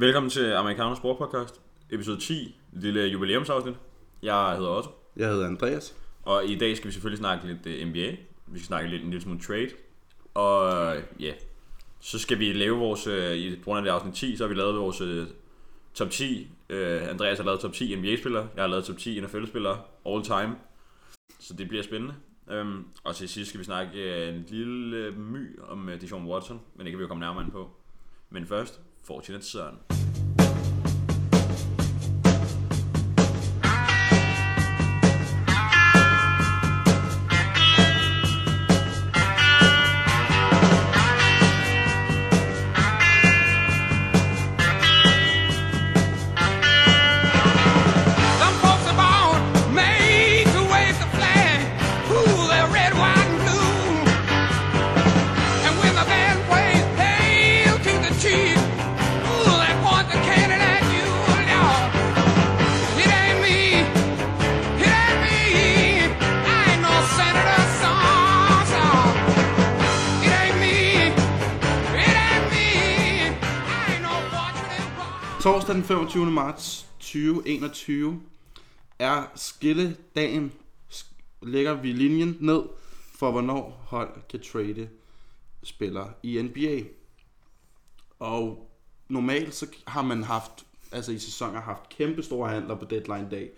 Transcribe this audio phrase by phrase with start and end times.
[0.00, 3.74] Velkommen til Amerikaner Sport Podcast, episode 10, et lille jubilæumsafsnit.
[4.22, 5.96] Jeg hedder Otto, Jeg hedder Andreas.
[6.22, 8.16] og i dag skal vi selvfølgelig snakke lidt øh, NBA.
[8.46, 9.68] Vi skal snakke lidt en lille smule trade.
[10.34, 11.32] Og ja,
[12.00, 14.54] så skal vi lave vores, øh, i grund af det afsnit 10, så har vi
[14.54, 15.26] lavet vores øh,
[15.94, 16.50] top 10.
[16.68, 20.56] Øh, Andreas har lavet top 10 NBA-spillere, jeg har lavet top 10 NFL-spillere all time.
[21.40, 22.14] Så det bliver spændende.
[22.50, 26.92] Øhm, og til sidst skal vi snakke en lille my om Deshaun Watson, men det
[26.92, 27.70] kan vi jo komme nærmere ind på.
[28.30, 29.99] Men først, Fortunate Son.
[76.10, 76.30] 25.
[76.30, 78.22] marts 2021
[78.98, 80.52] er skilledagen.
[81.42, 82.62] Lægger vi linjen ned
[83.14, 84.88] for, hvornår hold kan trade
[85.62, 86.80] spillere i NBA.
[88.18, 88.70] Og
[89.08, 93.50] normalt så har man haft, altså i sæsoner, haft kæmpe store handler på deadline dag.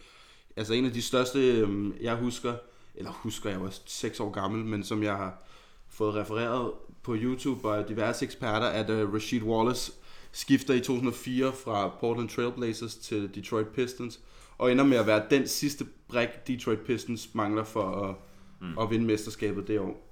[0.56, 2.54] Altså en af de største, øhm, jeg husker,
[2.94, 5.42] eller husker, jeg var 6 år gammel, men som jeg har
[5.88, 9.92] fået refereret på YouTube og diverse eksperter, at øh, Rashid Wallace
[10.32, 14.20] skifter i 2004 fra Portland Trailblazers til Detroit Pistons,
[14.58, 18.14] og ender med at være den sidste brik, Detroit Pistons mangler for at,
[18.60, 18.78] mm.
[18.78, 20.08] at vinde mesterskabet det år.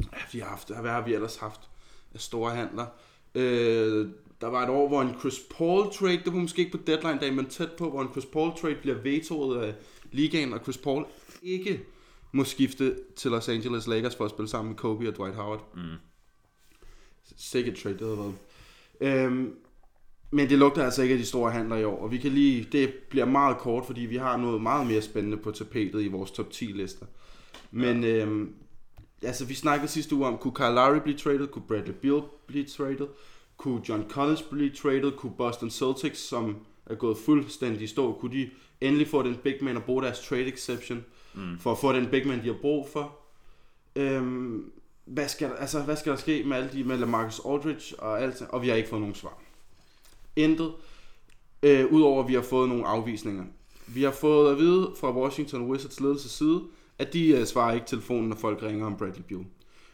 [0.00, 1.60] Ja, vi har haft, hvad har vi ellers haft
[2.14, 2.86] af store handler?
[3.34, 4.08] Øh,
[4.40, 7.18] der var et år, hvor en Chris Paul trade, det var måske ikke på deadline
[7.20, 9.74] dag, men tæt på, hvor en Chris Paul trade bliver vetoet af
[10.12, 11.06] ligaen, og Chris Paul
[11.42, 11.80] ikke
[12.32, 15.74] må skifte til Los Angeles Lakers for at spille sammen med Kobe og Dwight Howard.
[15.74, 15.82] Mm.
[17.36, 18.34] Sikkert trade, det havde været.
[19.00, 19.54] Øhm,
[20.30, 22.68] men det lugter altså ikke af de store handler i år, og vi kan lige,
[22.72, 26.30] det bliver meget kort, fordi vi har noget meget mere spændende på tapetet i vores
[26.30, 27.06] top 10 lister.
[27.70, 28.08] Men ja.
[28.08, 28.54] øhm,
[29.22, 32.64] altså, vi snakkede sidste uge om, kunne Kyle Lowry blive traded, kunne Bradley Beal blive
[32.64, 33.06] traded,
[33.56, 36.56] kunne John Collins blive traded, kunne Boston Celtics, som
[36.86, 38.50] er gået fuldstændig i stå, kunne de
[38.80, 41.58] endelig få den big man og bruge deres trade exception, mm.
[41.58, 43.18] for at få den big man, de har brug for.
[43.96, 44.72] Øhm,
[45.10, 48.22] hvad skal, der, altså, hvad skal der ske med alle de med Marcus Aldridge og
[48.22, 49.38] alt, og vi har ikke fået nogen svar.
[50.36, 50.72] Intet,
[51.62, 53.44] øh, udover at vi har fået nogle afvisninger.
[53.86, 56.62] Vi har fået at vide fra Washington Wizards ledelse side,
[56.98, 59.44] at de øh, svarer ikke telefonen, når folk ringer om Bradley Beal.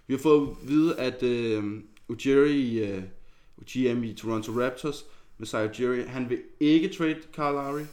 [0.06, 1.64] Vi har fået at vide, at øh,
[2.08, 3.02] Ujiri, øh,
[3.64, 5.04] GM i Toronto Raptors,
[5.38, 7.84] Messiah Ujiri, han vil ikke trade Kyle Lowry.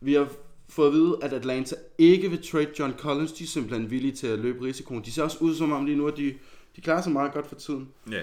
[0.00, 0.28] Vi har
[0.72, 3.32] fået at vide, at Atlanta ikke vil trade John Collins.
[3.32, 5.04] De er simpelthen villige til at løbe risikoen.
[5.04, 6.34] De ser også ud som om lige nu, at de,
[6.76, 7.88] de klarer sig meget godt for tiden.
[8.10, 8.22] Ja,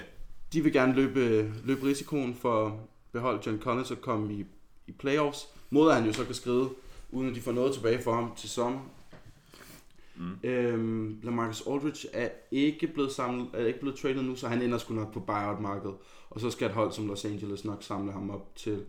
[0.53, 2.73] De vil gerne løbe, løbe risikoen for at
[3.11, 4.45] beholde John Collins og komme i,
[4.87, 5.47] i playoffs.
[5.69, 6.69] Mod han jo så kan skride,
[7.11, 8.79] uden at de får noget tilbage for ham til sommer.
[10.15, 10.49] Mm.
[10.49, 14.77] Øhm, Lamarcus Aldridge er ikke blevet samlet, er ikke blevet traded nu, så han ender
[14.77, 15.95] sgu nok på buyout-markedet.
[16.29, 18.85] Og så skal et hold som Los Angeles nok samle ham op til,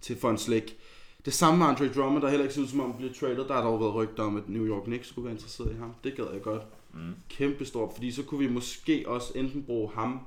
[0.00, 0.76] til for en slik.
[1.24, 3.48] Det samme med Andre Drummond, der heller ikke ser ud som om han bliver traded.
[3.48, 5.94] Der har dog været rygter om, at New York Knicks skulle være interesseret i ham.
[6.04, 6.62] Det gad jeg godt.
[6.92, 7.14] Mm.
[7.28, 10.20] Kæmpe stort, fordi så kunne vi måske også enten bruge ham,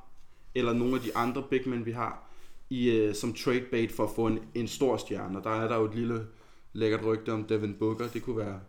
[0.55, 2.29] eller nogle af de andre big men, vi har,
[2.69, 5.37] i, uh, som trade bait for at få en, en stor stjerne.
[5.37, 6.27] Og der er der jo et lille
[6.73, 8.07] lækkert rygte om Devin Booker.
[8.07, 8.59] Det kunne være,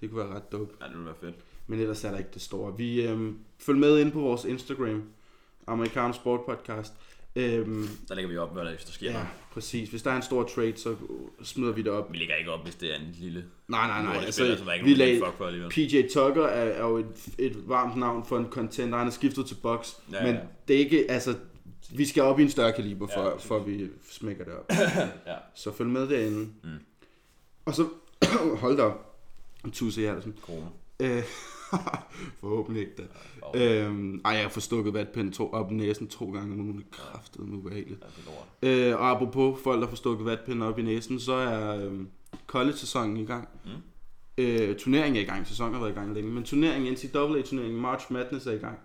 [0.00, 0.74] det kunne være ret dope.
[0.80, 1.34] ja det ville være fedt.
[1.66, 2.76] Men ellers er der ikke det store.
[2.76, 5.02] Vi øhm, følg med ind på vores Instagram,
[5.66, 6.92] Amerikansk Sport Podcast.
[7.36, 9.28] Øhm, Der lægger vi op, hvad der, hvis der sker ja, noget.
[9.52, 9.88] præcis.
[9.88, 10.96] Hvis der er en stor trade, så
[11.42, 12.12] smider vi det op.
[12.12, 13.44] Vi lægger ikke op, hvis det er en lille...
[13.68, 14.24] Nej, nej, nej.
[14.24, 15.70] Altså, spiller, så der er ikke vi nogen, der lag, giver fuck for alligevel.
[15.70, 18.98] PJ Tucker er, er jo et, et varmt navn for en contender.
[18.98, 19.96] Han er skiftet til Bucks.
[20.12, 20.40] Ja, men ja.
[20.68, 21.34] det er ikke, altså,
[21.90, 24.70] vi skal op i en større kaliber, for, Ja, ja, for vi smækker det op.
[25.26, 25.34] Ja.
[25.54, 26.48] Så følg med derinde.
[26.64, 26.70] Mm.
[27.64, 27.88] Og så,
[28.62, 29.16] hold da op.
[29.72, 30.34] Tusse Hjertelsen.
[30.42, 30.66] Corona.
[31.00, 31.22] Øh,
[32.40, 33.02] forhåbentlig ikke da.
[33.54, 36.60] Ja, Øhm, ej, jeg har fået stukket vatpind to, op i næsen to gange om
[36.60, 36.78] ugen.
[36.78, 38.00] Det er kraftedeme ubehageligt.
[38.26, 38.70] lort.
[38.70, 42.08] Øh, og apropos folk, der får stukket vatpind op i næsen, så er øhm,
[42.46, 43.48] college-sæsonen i gang.
[43.64, 43.70] Mm.
[44.38, 45.46] Øh, turneringen er i gang.
[45.46, 46.30] Sæsonen har været i gang længe.
[46.30, 48.78] Men turneringen, NCAA-turneringen, March Madness er i gang.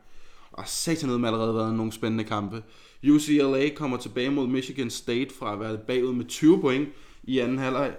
[0.51, 2.63] Og satan med allerede været nogle spændende kampe.
[3.09, 6.89] UCLA kommer tilbage mod Michigan State fra at være bagud med 20 point
[7.23, 7.95] i anden halvleg.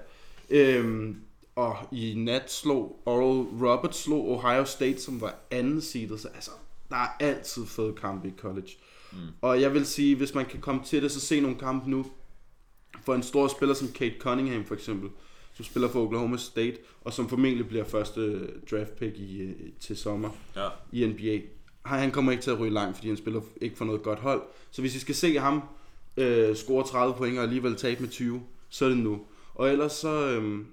[0.50, 1.16] Øhm,
[1.56, 6.20] og i nat slog Oral Roberts slog Ohio State, som var anden seedet.
[6.20, 6.50] Så altså,
[6.90, 8.68] der er altid fede kampe i college.
[9.12, 9.18] Mm.
[9.40, 12.06] Og jeg vil sige, hvis man kan komme til det, så se nogle kampe nu.
[13.04, 15.10] For en stor spiller som Kate Cunningham for eksempel,
[15.54, 19.96] som spiller for Oklahoma State, og som formentlig bliver første draft pick i, øh, til
[19.96, 20.68] sommer Ja.
[20.92, 21.40] i NBA.
[21.84, 24.42] Han kommer ikke til at ryge langt, fordi han spiller ikke for noget godt hold.
[24.70, 25.62] Så hvis I skal se ham
[26.16, 29.20] øh, score 30 point og alligevel tabe med 20, så er det nu.
[29.54, 30.64] Og ellers så, øh,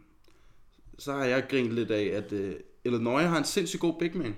[1.00, 2.56] så har jeg grint lidt af, at øh,
[2.86, 4.36] Illinois har en sindssygt god big man.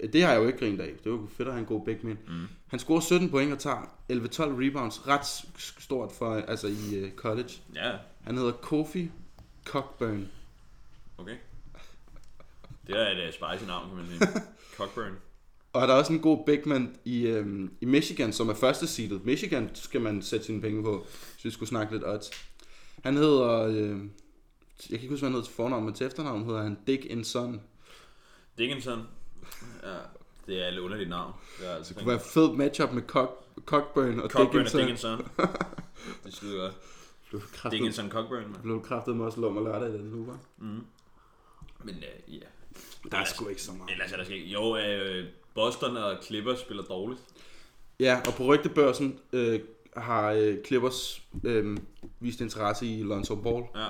[0.00, 0.92] Øh, Det har jeg jo ikke grint af.
[1.04, 2.18] Det var jo fedt at have en god big man.
[2.28, 2.46] Mm.
[2.66, 3.76] Han scorer 17 point og tager
[4.12, 5.06] 11-12 rebounds.
[5.08, 5.26] Ret
[5.58, 7.50] stort for, altså i øh, college.
[7.74, 7.92] Ja,
[8.24, 9.10] Han hedder Kofi
[9.64, 10.28] Cockburn.
[11.18, 11.36] okay.
[12.86, 14.42] Det er et uh, spicy navn, kan man sige.
[14.76, 15.12] Cockburn.
[15.72, 18.86] Og der er også en god big man i, øhm, i Michigan, som er første
[18.86, 19.24] seedet.
[19.24, 22.30] Michigan skal man sætte sine penge på, hvis vi skulle snakke lidt odds.
[23.04, 24.00] Han hedder, øh,
[24.90, 27.04] jeg kan ikke huske, hvad han hedder til fornavn, men til efternavn hedder han Dick
[27.04, 27.60] Inson.
[28.58, 29.08] Dickinson.
[29.82, 29.96] Ja,
[30.46, 31.32] det er et lidt underligt navn.
[31.58, 33.30] Det er altså Det kunne være et fedt matchup med Cock,
[33.64, 34.80] Cockburn og Cockburn og Dickinson.
[34.80, 35.26] Dickinson.
[36.24, 36.74] Det skide godt.
[37.30, 38.62] Blev kraftet, Dickinson Cockburn, man.
[38.62, 40.64] blev kraftet med også lov mig lørdag i den uge, hva'?
[41.84, 42.46] Men uh, ja.
[43.10, 43.90] Der er sgu ikke så meget.
[43.90, 44.44] Ellers er der sket.
[44.44, 47.20] Jo, uh, Boston og Clippers spiller dårligt.
[48.00, 49.60] Ja, og på rygtebørsen øh,
[49.96, 51.76] har øh, Clippers øh,
[52.20, 53.64] vist interesse i Lonzo Ball.
[53.74, 53.86] Ja.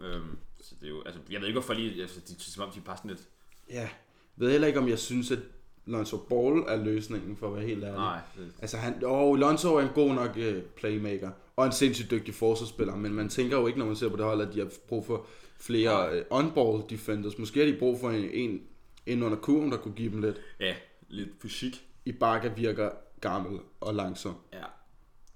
[0.00, 2.70] Øhm, så det er jo, altså, jeg ved ikke hvorfor lige, altså, de, som om
[2.70, 3.22] de bare sådan lidt,
[3.70, 3.90] Ja, jeg
[4.36, 5.38] ved heller ikke, om jeg synes, at
[5.86, 7.96] Lonzo Ball er løsningen, for at være helt ærlig.
[7.96, 12.10] nej, det, Altså, han, oh, Lonzo er en god nok uh, playmaker, og en sindssygt
[12.10, 14.58] dygtig forsvarsspiller, men man tænker jo ikke, når man ser på det hold, at de
[14.58, 15.26] har brug for
[15.60, 17.38] flere uh, on-ball defenders.
[17.38, 18.62] Måske har de brug for en, en,
[19.06, 20.36] en under kurven, der kunne give dem lidt.
[20.60, 20.74] ja,
[21.08, 21.84] lidt fysik.
[22.04, 24.34] Ibaka virker gammel og langsom.
[24.52, 24.64] Ja.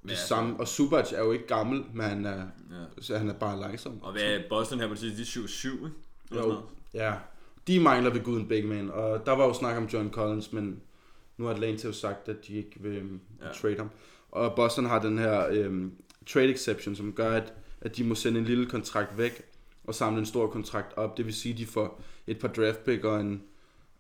[0.04, 2.36] Det altså, samme, og Subac er jo ikke gammel, men han er,
[2.70, 2.84] Ja.
[3.02, 4.02] så han er bare langsom.
[4.02, 5.96] Og hvad er Boston her på det sidste, de er 7-7, ikke?
[6.48, 6.56] Jo,
[6.94, 7.14] ja.
[7.66, 10.80] De mangler ved guden big man, og der var jo snak om John Collins, men
[11.36, 13.46] nu har Atlanta jo sagt, at de ikke vil um, Ja.
[13.46, 13.52] ja.
[13.52, 13.90] trade ham.
[14.30, 15.92] Og Boston har den her um,
[16.26, 19.42] trade exception, som gør, at, at de må sende en lille kontrakt væk
[19.84, 21.16] og samle en stor kontrakt op.
[21.16, 23.42] Det vil sige, at de får et par draft pick og en,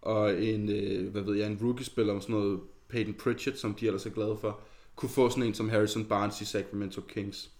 [0.02, 3.86] og en, øh, hvad ved jeg, en rookie-spiller om sådan noget Peyton Pritchard, som de
[3.86, 4.60] ellers er glade for,
[4.96, 7.50] kunne få sådan en som Harrison Barnes i Sacramento Kings.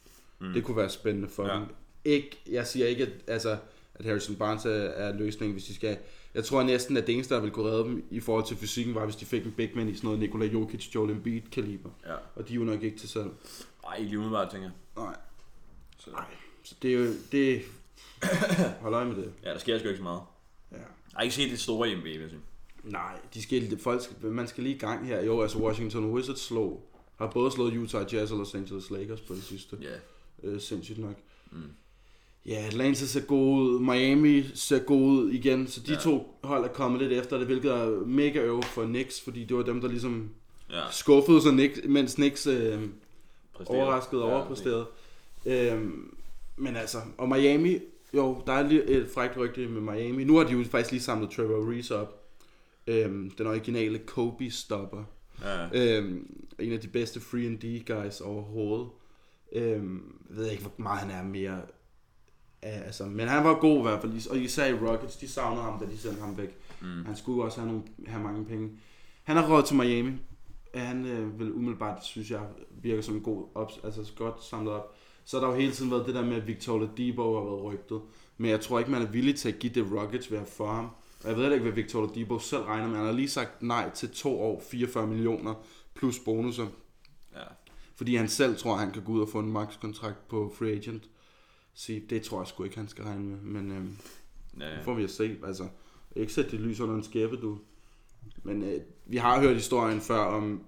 [0.41, 0.53] Mm.
[0.53, 1.55] Det kunne være spændende for Ja.
[1.55, 1.63] dem.
[2.05, 3.57] Ikke, jeg siger ikke, at, altså,
[3.95, 5.99] at Harrison Barnes er, er løsningen, hvis de skal...
[6.35, 8.95] Jeg tror næsten, at det eneste, der ville kunne redde dem i forhold til fysikken,
[8.95, 11.91] var, hvis de fik en big man i sådan noget Nikola Jokic, Joel Embiid kaliber.
[12.07, 12.15] Ja.
[12.35, 13.31] Og de er jo nok ikke til salg.
[13.89, 15.05] Ej, ikke lige umiddelbart, tænker jeg.
[15.05, 15.17] Nej.
[15.99, 16.25] Så, Nej.
[16.63, 17.07] Så det er jo...
[17.33, 17.63] Det...
[18.83, 19.33] Hold øje med det.
[19.45, 20.21] ja, der sker sgu ikke så meget.
[20.73, 20.77] Ja.
[20.77, 20.85] Jeg
[21.15, 22.41] har ikke set det store i NBA, vil jeg sige.
[22.85, 25.23] Nej, de skal, folk man skal lige i gang her.
[25.23, 29.35] Jo, altså Washington Wizards slog, har både slået Utah Jazz og Los Angeles Lakers på
[29.35, 29.77] det sidste.
[29.83, 30.49] Ja.
[30.49, 31.15] Øh, sindssygt nok.
[31.53, 31.59] Mm.
[32.47, 35.95] Ja, Atlanta ser god ud, Miami ser god ud igen, så de Ja.
[35.95, 36.01] ja.
[36.01, 39.57] to hold er kommet lidt efter det, hvilket er mega øv for Knicks, fordi det
[39.57, 40.31] var dem, der ligesom
[40.71, 40.83] Ja.
[40.91, 42.81] skuffede sig, Knicks, mens Knicks øh,
[43.55, 43.81] Præsteret.
[43.81, 44.87] overraskede og Ja, overpræsterede.
[45.47, 46.15] Øhm,
[46.57, 47.79] men altså, og Miami,
[48.15, 50.25] jo, der er lige et frækt rygte med Miami.
[50.25, 52.21] Nu har de jo faktisk lige samlet Trevor Reese op.
[52.87, 55.05] Øhm, den originale Kobe-stopper.
[55.43, 55.69] Ja.
[55.73, 58.89] Øhm, en af de bedste free and D guys overhovedet.
[59.53, 61.63] Øhm, jeg ved ikke, hvor meget han er mere...
[62.63, 65.79] Altså, men han var god i hvert fald, og især i Rockets, de savnede ham,
[65.79, 66.59] da de sendte ham væk.
[66.83, 67.05] Mm.
[67.05, 68.71] Han skulle også have, nogle, have mange penge.
[69.23, 70.13] Han har råd til Miami.
[70.75, 72.41] Han øh, vil umiddelbart, synes jeg,
[72.83, 74.97] virker som en god, op, altså godt samlet op.
[75.25, 77.63] Så har der jo hele tiden været det der med, at Victor Oladipo har været
[77.63, 78.01] rygtet.
[78.39, 80.67] Men jeg tror ikke, man er villig til at give det Rockets ved at få
[80.67, 80.89] ham.
[81.25, 82.97] Og jeg ved heller ikke, hvad Victor Oladipo selv regner med.
[82.97, 85.55] Han har lige sagt nej til to år, 44 millioner
[85.95, 86.67] plus bonusser.
[87.35, 87.43] ja.
[87.97, 91.05] Fordi han selv tror, han kan gå ud og få en max-kontrakt på free agent.
[91.75, 93.37] Så det tror jeg sgu ikke, han skal regne med.
[93.37, 93.97] Men øhm,
[94.61, 94.77] ja.
[94.77, 95.37] det får vi at se.
[95.47, 95.69] Altså,
[96.17, 97.59] ikke sætte det lys under en skæppe, du.
[98.43, 100.65] Men øh, vi har hørt historien før om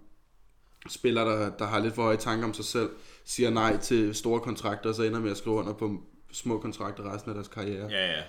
[0.89, 2.91] spillere, der, der har lidt for høje tanker om sig selv,
[3.25, 7.15] siger nej til store kontrakter, og så ender med at skrive under på små kontrakter
[7.15, 7.89] resten af deres karriere.
[7.91, 8.23] Ja, ja.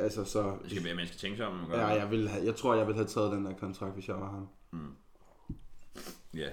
[0.00, 0.56] Altså, så...
[0.62, 1.70] Det skal være, man skal tænke sig om.
[1.72, 2.00] Ja, det.
[2.00, 4.30] jeg, vil have, jeg tror, jeg ville have taget den der kontrakt, hvis jeg var
[4.30, 4.48] ham.
[6.34, 6.48] Ja.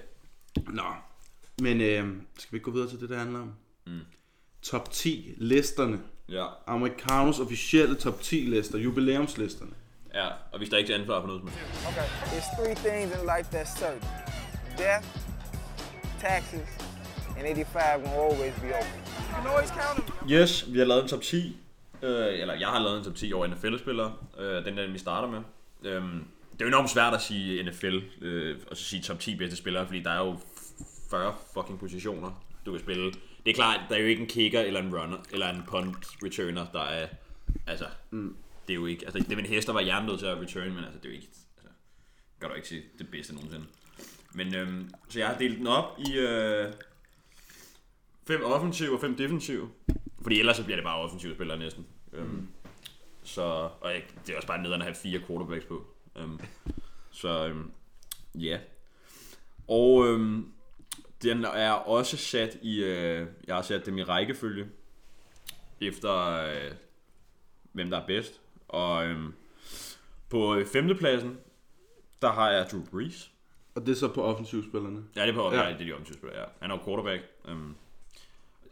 [0.66, 0.82] Nå,
[1.62, 3.54] men øh, skal vi ikke gå videre til det, det handler om?
[3.86, 4.00] Mm.
[4.62, 6.00] Top 10 listerne.
[6.28, 6.46] Ja.
[6.66, 9.72] Amerikanos officielle top 10 lister, jubilæumslisterne.
[10.14, 11.86] Ja, og hvis der ikke er ansvar for noget som helst.
[11.88, 12.02] Okay.
[12.02, 14.08] There's three things in life that's certain.
[14.78, 15.06] Death,
[16.20, 16.68] taxes,
[17.36, 19.00] and 85 will always be open.
[19.28, 20.30] You can always count them.
[20.30, 21.56] Yes, vi har lavet en top 10.
[22.02, 24.14] Øh, eller jeg har lavet en top 10 over NFL-spillere.
[24.38, 25.40] Øh, den der, vi starter med.
[25.84, 29.36] Øhm, det er jo enormt svært at sige NFL, øh, og så sige top 10
[29.36, 30.38] bedste spillere, fordi der er jo
[31.10, 33.12] 40 fucking positioner, du kan spille.
[33.44, 36.06] Det er klart, der er jo ikke en kicker eller en runner, eller en punt
[36.24, 37.08] returner, der er,
[37.66, 38.36] altså, mm.
[38.66, 40.84] det er jo ikke, altså, det er en hester var hjernedød til at return, men
[40.84, 41.70] altså, det er jo ikke, altså,
[42.40, 43.66] kan du ikke sige det bedste nogensinde.
[44.34, 46.72] Men, øhm, så jeg har delt den op i, øh,
[48.28, 49.68] Fem offensive og fem defensive.
[50.22, 51.86] Fordi ellers så bliver det bare offensive spillere næsten.
[52.12, 52.48] Mm.
[53.22, 53.42] så,
[53.80, 55.86] og jeg, det er også bare nederen at have fire quarterbacks på.
[56.22, 56.40] Um,
[57.10, 57.72] så um,
[58.34, 58.58] ja.
[59.68, 60.52] Og um,
[61.22, 62.88] den er også sat i, uh,
[63.46, 64.66] jeg har sat dem i rækkefølge,
[65.80, 66.76] efter uh,
[67.72, 68.40] hvem der er bedst.
[68.68, 69.34] Og um,
[70.28, 71.38] på øh, femtepladsen,
[72.22, 73.30] der har jeg Drew Brees.
[73.74, 75.04] Og det er så på offensivspillerne.
[75.16, 75.62] Ja, det er på Ja.
[75.62, 75.72] ja.
[75.72, 76.46] det er de offensive spillere, ja.
[76.60, 77.22] Han er jo quarterback.
[77.48, 77.76] Um,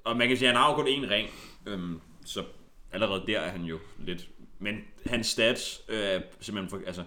[0.06, 1.28] og man kan sige, at han har jo kun én ring,
[1.66, 2.44] øhm, så
[2.92, 4.28] allerede der er han jo lidt...
[4.58, 7.04] Men hans stats øh, er simpelthen for, altså,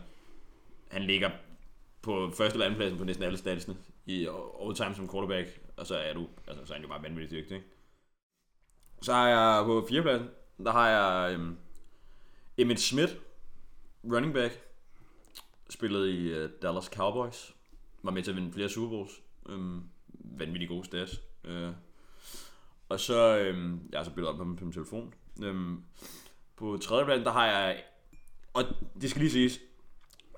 [0.92, 1.32] han ligger
[2.02, 4.28] på første eller anden pladsen på næsten alle statsene i
[4.64, 7.32] all time som quarterback, og så er du, altså, så er han jo bare vanvittigt
[7.32, 7.68] dygtig, ikke?
[9.02, 10.30] Så har jeg på fjerdepladsen,
[10.64, 11.58] der har jeg øhm,
[12.58, 13.14] Emmett Smith,
[14.04, 14.62] running back,
[15.70, 17.56] spillet i øh, Dallas Cowboys,
[18.04, 19.84] var med til at vinde flere Super Bowls, øhm,
[20.38, 21.22] vanvittigt gode stats.
[21.44, 21.72] Øh.
[22.90, 25.14] Og så, øhm, jeg har så billedet op på min, på min telefon.
[25.44, 25.84] Øhm,
[26.58, 27.84] på tredjepladsen, der har jeg,
[28.54, 28.64] og
[29.02, 29.60] det skal lige siges,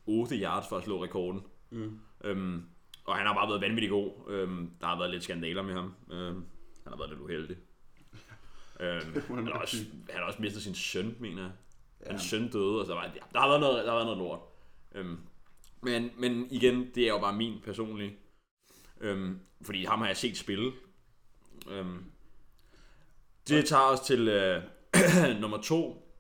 [0.06, 1.44] 8 yards for at slå rekorden.
[1.70, 2.00] Mm.
[2.24, 2.64] Øhm,
[3.06, 4.12] og han har bare været vanvittig god.
[4.30, 5.94] Øhm, der har været lidt skandaler med ham.
[6.12, 6.46] Øhm,
[6.84, 7.58] han har været lidt uheldig.
[8.82, 9.78] øhm, han, har også,
[10.10, 11.52] han har også mistet sin søn, mener jeg.
[12.06, 12.10] Ja.
[12.10, 14.40] Hans søn døde, og så var, der har været noget, der har været noget lort.
[14.96, 15.18] Øhm,
[15.82, 18.18] men, men igen, det er jo bare min personlige.
[19.02, 20.72] Øhm, fordi ham har jeg set spille.
[21.70, 22.04] Øhm,
[23.48, 24.64] det tager os til øh,
[25.42, 26.12] nummer to,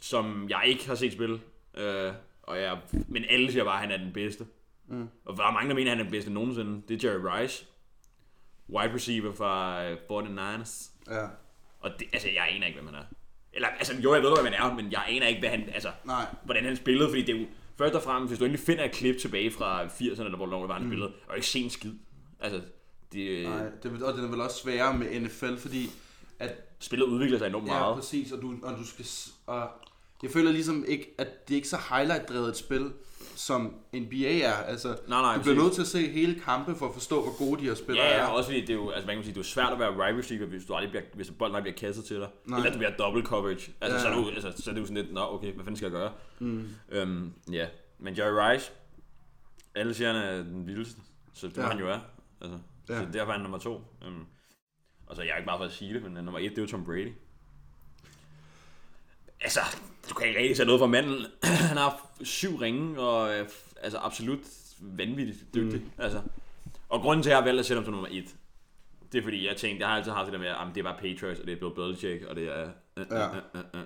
[0.00, 1.40] som jeg ikke har set spille.
[1.74, 4.46] Øh, og jeg, men alle siger bare, at han er den bedste.
[4.86, 5.08] Mm.
[5.24, 6.82] Og der er mange, der mener, at han er den bedste nogensinde.
[6.88, 7.66] Det er Jerry Rice.
[8.68, 10.90] Wide receiver fra øh, 49ers.
[11.10, 11.26] Ja.
[11.80, 13.06] Og det, altså, jeg aner ikke, hvem han er.
[13.52, 15.92] Eller, altså, jo, jeg ved, hvem han er, men jeg aner ikke, hvad han, altså,
[16.04, 16.26] Nej.
[16.44, 17.46] hvordan han spillede, fordi det er jo,
[17.78, 20.68] først og fremmest, hvis du endelig finder et klip tilbage fra 80'erne, eller hvor det
[20.68, 20.88] var, han mm.
[20.88, 21.92] spillede, og ikke se en skid.
[22.40, 22.60] Altså,
[23.12, 25.90] det, Nej, det, og det er vel også sværere med NFL, fordi
[26.38, 27.96] at spillet udvikler sig enormt Ja, meget.
[27.96, 29.06] præcis, og du, og du skal...
[29.46, 29.68] Og
[30.22, 32.92] jeg føler ligesom ikke, at det er ikke så highlight-drevet et spil,
[33.36, 34.52] som NBA er.
[34.52, 37.38] Altså, Nej, nej, du bliver nødt til at se hele kampe for at forstå, hvor
[37.38, 38.26] gode de her spillere Ja, ja, er.
[38.26, 39.92] også fordi det er jo, altså man kan sige, det er jo svært at være
[39.98, 42.28] wide receiver, hvis, du aldrig bliver, hvis bolden aldrig bliver kastet til dig.
[42.46, 42.58] Nej.
[42.58, 43.72] Eller du bliver double coverage.
[43.80, 44.02] Altså, Ja.
[44.02, 45.86] så, er du, altså, så er det jo sådan lidt, nå okay, hvad fanden skal
[45.86, 46.12] jeg gøre?
[46.38, 46.68] Mm.
[46.88, 47.66] Øhm, ja,
[47.98, 48.72] men Jerry Rice,
[49.74, 51.00] alle siger, han er den vildeste,
[51.34, 51.62] så det ja.
[51.62, 51.98] Han jo er.
[52.40, 52.98] Altså, ja.
[53.00, 53.80] Så derfor er han nummer to.
[54.06, 54.24] Øhm,
[55.06, 56.62] og så jeg er ikke bare for at sige det, men nummer et, det er
[56.62, 57.12] jo Tom Brady.
[59.44, 59.60] Altså,
[60.10, 61.26] du kan ikke rigtig sætte noget for manden.
[61.70, 63.48] han har syv ringe, og øh,
[63.82, 64.40] altså absolut
[64.80, 65.80] vanvittigt dygtig.
[65.80, 65.90] Mm.
[65.98, 66.20] Altså,
[66.88, 68.34] og grunden til, at jeg har valgt at sætte ham som nummer et,
[69.12, 70.84] det er fordi, jeg tænkte, jeg har altid haft det der med, at det er
[70.84, 72.68] bare Patriots, og det er Bill Belichick, og det er...
[72.96, 73.28] Øh, Ja.
[73.28, 73.80] øh, øh, øh.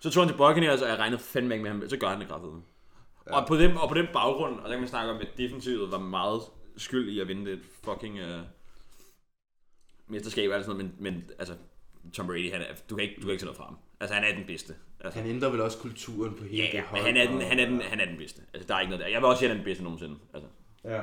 [0.00, 2.20] Så tog han til Buccaneers, og jeg regnede fandme ikke med ham, så gør han
[2.20, 2.52] det kraftigt.
[3.26, 3.40] Ja.
[3.40, 5.90] Og, på dem, og på den baggrund, og der kan man snakke om, at defensivet
[5.90, 6.40] var meget
[6.76, 8.40] skyld i at vinde det fucking uh,
[10.06, 11.54] mesterskab og alt sådan noget, men, men altså,
[12.12, 13.78] Tom Brady, han er, du, kan ikke, du kan ikke sætte noget fra ham.
[14.00, 14.74] Altså, han er den bedste.
[15.00, 17.02] Altså, Han ændrer vel også kulturen på hele ja, det hold.
[17.02, 18.42] han er, den, og- han, er den, han er den bedste.
[18.54, 19.10] Altså, der er ikke noget der.
[19.10, 20.16] Jeg vil også sige, at han er den bedste nogensinde.
[20.34, 20.48] Altså,
[20.84, 21.02] Ja.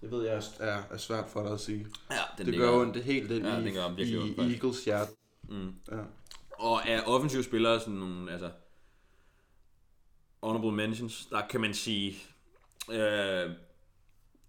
[0.00, 1.86] Det ved jeg er, er, er svært for dig at sige.
[2.10, 4.12] ja, den Det ligger- gør ondt helt ind Ja, i, det gør i faktisk.
[4.54, 5.10] Eagles hjerte.
[5.48, 5.74] Mm.
[5.90, 5.96] Ja.
[6.58, 8.50] Og af offensive spillere, sådan nogle, altså,
[10.42, 12.16] honorable mentions, der kan man sige,
[12.92, 13.50] øh,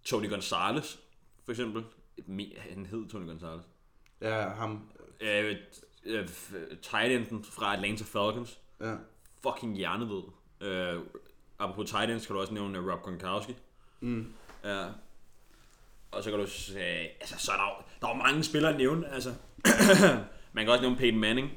[0.04, 0.96] Tony Gonzalez,
[1.44, 1.84] for eksempel.
[2.58, 3.62] Han hed Tony Gonzalez.
[4.20, 4.90] ja, ham.
[5.20, 5.56] Øh,
[6.04, 6.28] øh,
[6.82, 8.58] tight enden fra Atlanta Falcons.
[8.80, 8.94] Ja.
[9.42, 10.22] Fucking hjerneved.
[10.60, 11.00] Øh,
[11.58, 13.54] apropos tight ends, kan du også nævne øh, Rob Gronkowski.
[14.00, 14.32] Mm.
[14.64, 14.84] Ja.
[16.10, 16.80] Og så kan du sige,
[17.20, 19.34] altså, så er der, jo- der er mange spillere at nævne, altså.
[20.52, 21.50] Man kan også nævne Peyton Manning.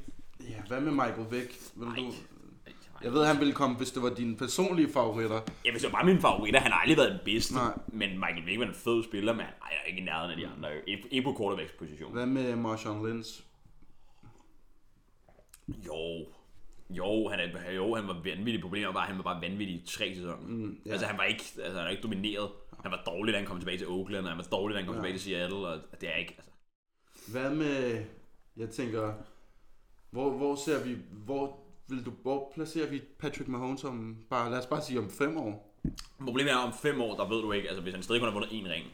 [0.50, 1.60] Ja, hvad med Michael Vick?
[1.76, 2.12] Vil du...
[3.04, 5.42] Jeg ved, han ville komme, hvis det var dine personlige favoritter.
[5.66, 7.54] Ja, hvis det var bare min favorit, han har aldrig været den bedste.
[7.54, 7.74] Nej.
[7.88, 10.48] Men Michael Vick var en fed spiller, men han er ikke i nærheden af de
[10.48, 10.70] andre.
[11.12, 12.12] Ikke på quarterbacks position.
[12.14, 13.42] Hvad med Marshawn Lynch?
[15.68, 16.28] Jo.
[16.90, 18.62] Jo, han, er, jo, han var vanvittig.
[18.62, 20.38] Problemet var, at han var bare vanvittig i tre sæsoner.
[20.38, 20.92] Mm, ja.
[20.92, 22.50] Altså, han var ikke, altså, han var ikke domineret.
[22.84, 24.88] Han var dårlig, da han kom tilbage til Oakland, og han var dårlig, da han
[24.88, 25.00] kom Ja.
[25.02, 26.52] tilbage til Seattle, og det er ikke, altså.
[27.32, 28.06] Hvad med...
[28.58, 29.14] Jeg tænker...
[30.10, 30.98] Hvor, hvor ser vi...
[31.12, 32.12] Hvor vil du...
[32.22, 34.18] Hvor placerer vi Patrick Mahomes om...
[34.30, 35.80] Bare, lad os bare sige om fem år.
[36.20, 38.34] Problemet er, om fem år, der ved du ikke, altså hvis han stadig kun har
[38.40, 38.86] vundet én ring,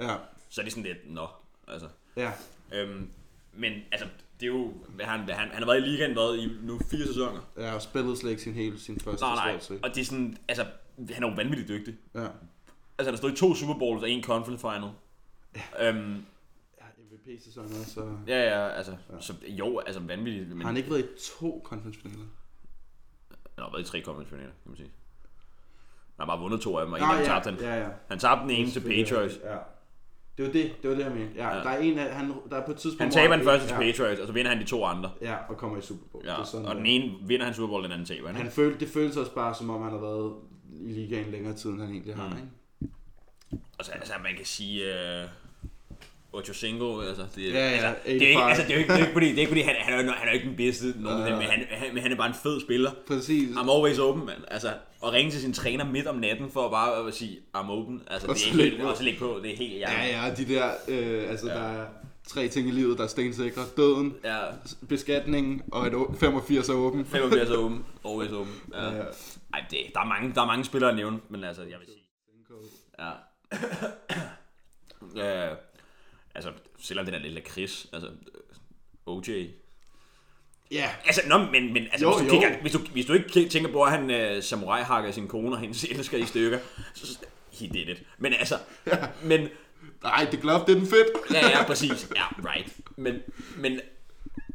[0.00, 0.16] Ja,
[0.48, 1.26] så er det sådan lidt, nå,
[1.68, 1.88] altså.
[2.16, 2.32] ja.
[2.74, 3.10] Øhm,
[3.52, 4.08] men altså,
[4.40, 7.40] det er jo, han, han, han har været i ligaen været i nu fire sæsoner.
[7.56, 10.04] Ja, og spillede slet ikke sin hele sin første Nej, nej, stort og det er
[10.04, 10.66] sådan, altså,
[11.10, 11.94] han er jo vanvittigt dygtig.
[12.14, 12.20] Ja.
[12.98, 14.90] Altså, han har stået i to Super Bowls og en conference final.
[15.80, 16.24] Øhm,
[16.80, 18.16] ja MVP-sæsonen også, så...
[18.26, 19.20] ja, ja, altså, ja.
[19.20, 20.48] så jo, altså vanvittigt.
[20.48, 22.24] Men Har han ikke været i to conference-finaler?
[23.54, 24.90] han har været i tre conference finaler, kan man sige.
[26.16, 27.60] Han har bare vundet to af dem, og en dem ja, tabte han.
[27.60, 27.88] ja, ja.
[28.08, 29.38] Han tabte den ene til Patriots.
[29.44, 29.56] Ja.
[30.36, 31.32] Det var det, det var det, jeg mente.
[31.36, 31.62] Ja, Ja.
[31.62, 33.02] der er en af, han, der er på et tidspunkt...
[33.14, 35.10] Han taber den første til ja, Patriots, og så vinder han de to andre.
[35.20, 36.24] Ja, og kommer i Super Bowl.
[36.26, 38.36] Ja, Det er sådan, og den ene vinder han Super Bowl, den anden taber han.
[38.36, 38.54] Han ikke?
[38.54, 40.32] følte, det føles også bare, som om han har været
[40.82, 42.36] i ligaen længere tid, end han egentlig har, Mm.
[42.36, 42.92] ikke?
[43.78, 44.82] Og så altså, man kan sige...
[44.84, 45.30] Uh,
[46.36, 48.50] Ocho Cinco, altså, det, Ja, ja, altså, det, er ikke, 85.
[48.58, 49.92] altså, det er jo ikke, det er ikke fordi, det er ikke fordi han, han,
[49.94, 51.36] er jo, han er jo ikke den bedste, nogen Ja.
[51.36, 52.90] men han, han, men han er bare en fed spiller.
[53.06, 53.56] Præcis.
[53.56, 54.38] I'm always open, mand.
[54.48, 54.68] Altså,
[55.04, 58.02] at ringe til sin træner midt om natten for bare at sige, I'm open.
[58.10, 58.88] Altså, Og det er lægge helt, på.
[58.88, 59.40] og så lægge på.
[59.42, 60.48] Det er helt Ja, hjertet.
[60.48, 60.70] ja, de der,
[61.22, 61.52] øh, altså Ja.
[61.58, 61.60] ja.
[61.62, 61.86] der er
[62.28, 63.62] tre ting i livet, der er stensikre.
[63.76, 64.38] Døden, ja.
[64.88, 67.04] beskatningen og et å- 85 er åben.
[67.12, 67.84] 85 er åben.
[68.04, 68.54] Always open.
[68.72, 68.84] Ja.
[68.84, 69.02] Ja, ja.
[69.54, 71.86] Ej, det, der, er mange, der er mange spillere at nævne, men altså, jeg vil
[71.86, 72.02] sige...
[72.98, 73.10] Ja.
[75.16, 75.48] ja.
[76.36, 78.10] Altså, selvom det er lidt lakrids, altså,
[79.06, 79.28] OJ.
[80.70, 82.40] Ja, Altså, nå, men, men altså, Jo, hvis, du jo.
[82.40, 85.56] kigger, hvis, du, hvis du ikke tænker på, at han uh, samurai hakker sin kone
[85.56, 86.58] og hendes elsker i stykker,
[86.94, 87.18] så
[87.52, 88.02] he did it.
[88.18, 88.58] Men altså,
[89.24, 89.48] men,
[90.02, 91.06] nej, det glove, det er den fedt.
[91.32, 92.76] ja, ja, præcis, ja, right.
[92.96, 93.14] Men,
[93.56, 93.80] men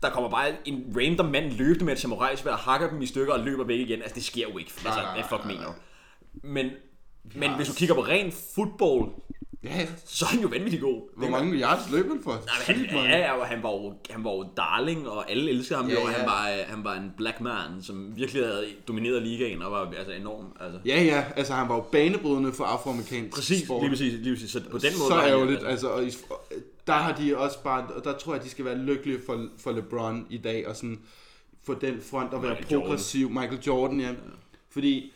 [0.01, 3.33] der kommer bare en random mand løbende med et samurai sværd, hakker dem i stykker
[3.33, 4.01] og løber væk igen.
[4.01, 4.71] Altså, det sker jo ikke.
[4.85, 5.73] Altså, nej, det fuck mener du.
[6.33, 6.69] Men,
[7.35, 9.09] men hvis du kigger på ren football,
[9.63, 11.01] Ja, så er han jo vanvittig god.
[11.17, 12.31] hvor mange yards løb han for?
[12.31, 15.49] Nej, men han, ja, ja, og han var jo, han var jo darling, og alle
[15.51, 16.17] elskede ham Ja, jo, og ja.
[16.17, 19.93] han var, øh, han var en black man, som virkelig havde domineret ligaen, og var
[19.97, 20.45] altså enorm.
[20.59, 20.79] Altså.
[20.85, 23.81] Ja, ja, altså han var jo banebrydende for afroamerikansk Præcis, sport.
[23.81, 24.51] lige præcis, lige præcis.
[24.51, 26.11] Så på den måde så var han- ærgerligt, altså, og i,
[26.87, 29.71] der har de også bare, og der tror jeg, de skal være lykkelige for, for
[29.71, 30.99] LeBron i dag, og sådan
[31.63, 32.87] få den front og være Michael Jordan.
[32.87, 33.29] progressiv.
[33.29, 34.09] Michael Jordan, ja.
[34.69, 35.13] Fordi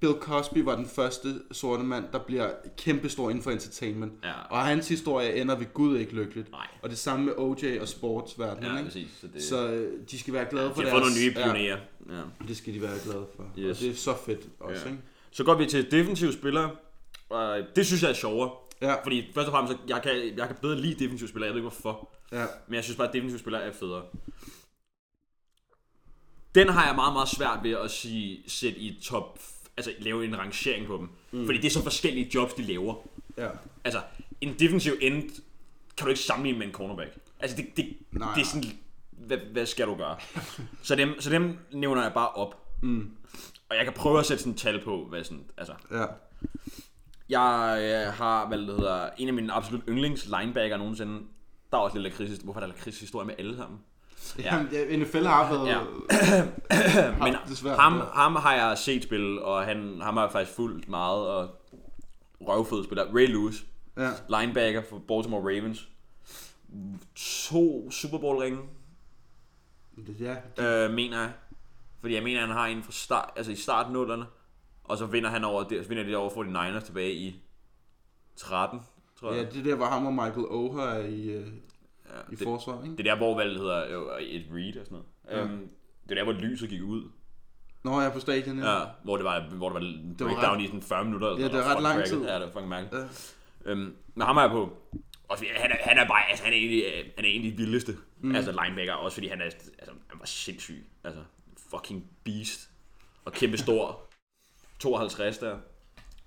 [0.00, 4.12] Bill Cosby var den første sorte mand, der bliver kæmpestor inden for entertainment.
[4.24, 4.32] Ja.
[4.50, 6.50] Og hans historie ender ved Gud ikke lykkeligt.
[6.50, 6.66] Nej.
[6.82, 8.64] Og det samme med OJ og sportsverdenen.
[8.70, 8.84] Ja, ikke?
[8.84, 9.08] præcis.
[9.20, 11.78] Så det, Så øh, de skal være glade for de har fået nogle nye pionerer.
[12.10, 12.16] Ja.
[12.16, 13.44] Ja, det skal de være glade for.
[13.58, 13.78] Yes.
[13.78, 14.90] Og det er så fedt også, Ja.
[14.90, 15.02] ikke?
[15.30, 16.70] Så går vi til defensive spillere,
[17.28, 18.50] og det synes jeg er sjovere.
[18.82, 21.54] Ja, Fordi først og fremmest, så jeg kan, jeg kan bedre lide defensive spillere, jeg
[21.54, 22.10] ved ikke hvorfor.
[22.32, 22.44] ja.
[22.68, 24.02] Men jeg synes bare, at defensive spillere er federe.
[26.54, 29.38] Den har jeg meget, meget svært ved at sige, sætte i top,
[29.78, 31.08] altså lave en rangering på dem.
[31.40, 31.46] Mm.
[31.46, 32.94] Fordi det er så forskellige jobs, de laver.
[33.36, 33.48] ja.
[33.84, 34.00] Altså,
[34.40, 35.22] en defensive end
[35.96, 37.18] kan du ikke sammenligne med en cornerback.
[37.40, 38.70] Altså, det, det, Nej, det er sådan,
[39.10, 40.16] hvad, hvad skal du gøre?
[40.82, 42.66] så, dem, så dem nævner jeg bare op.
[42.82, 43.10] Mm.
[43.68, 45.72] Og jeg kan prøve at sætte sådan et tal på, hvad sådan, altså.
[45.90, 46.04] Ja.
[47.28, 51.22] Jeg øh, har, hvad det hedder, en af mine absolut yndlings linebacker nogensinde.
[51.70, 53.80] Der er også lidt lakrids, hvorfor er der lakrids historie med alle sammen?
[54.38, 54.54] Ja.
[54.56, 55.66] Jamen, ja, NFL har været...
[55.68, 55.80] Ja.
[57.24, 58.04] Men det svært, ham, ja.
[58.14, 61.48] ham har jeg set spille, og han, ham har jeg faktisk fulgt meget, og
[62.40, 63.04] røvfed spiller.
[63.14, 63.64] Ray Lewis,
[63.96, 64.10] Ja.
[64.40, 65.88] linebacker for Baltimore Ravens.
[67.14, 68.58] To Super Bowl ringe,
[70.20, 70.36] Ja,
[70.86, 71.32] øh, mener jeg.
[72.00, 74.24] Fordi jeg mener, han har en fra start, altså i starten nullerne.
[74.84, 77.42] Og så vinder han over, det, så vinder de over 49ers tilbage i
[78.36, 78.80] 13,
[79.20, 79.52] tror ja, jeg.
[79.52, 81.46] det er der, hvor ham og Michael Oher er i, øh,
[82.08, 82.96] Ja, i det, forsvar, ikke?
[82.96, 85.06] det er der, hvor valget hedder øh, et read og sådan noget.
[85.48, 85.52] Ja.
[85.54, 85.68] Øhm,
[86.08, 87.10] det er der, hvor lyset gik ud.
[87.84, 88.78] Nå, jeg er på stadion, ja.
[88.78, 91.28] Ja, hvor det var, hvor det var var breakdown ret- i sådan 40 minutter.
[91.28, 91.76] eller Ja, det var noget.
[91.76, 92.22] ret lang tid.
[92.22, 92.94] Ja, det var fucking mærkeligt.
[93.64, 93.70] Ja.
[93.70, 94.76] Øhm, men ham er jeg på.
[95.28, 97.56] Og han er, han er bare, altså han er egentlig, øh, han er egentlig de
[97.56, 97.96] vildeste.
[98.20, 98.34] Mm.
[98.34, 99.64] Altså linebacker, også fordi han er, altså
[100.08, 100.86] han var sindssyg.
[101.04, 101.20] Altså
[101.70, 102.70] fucking beast.
[103.24, 104.00] Og kæmpe stor.
[104.80, 105.58] 52 der.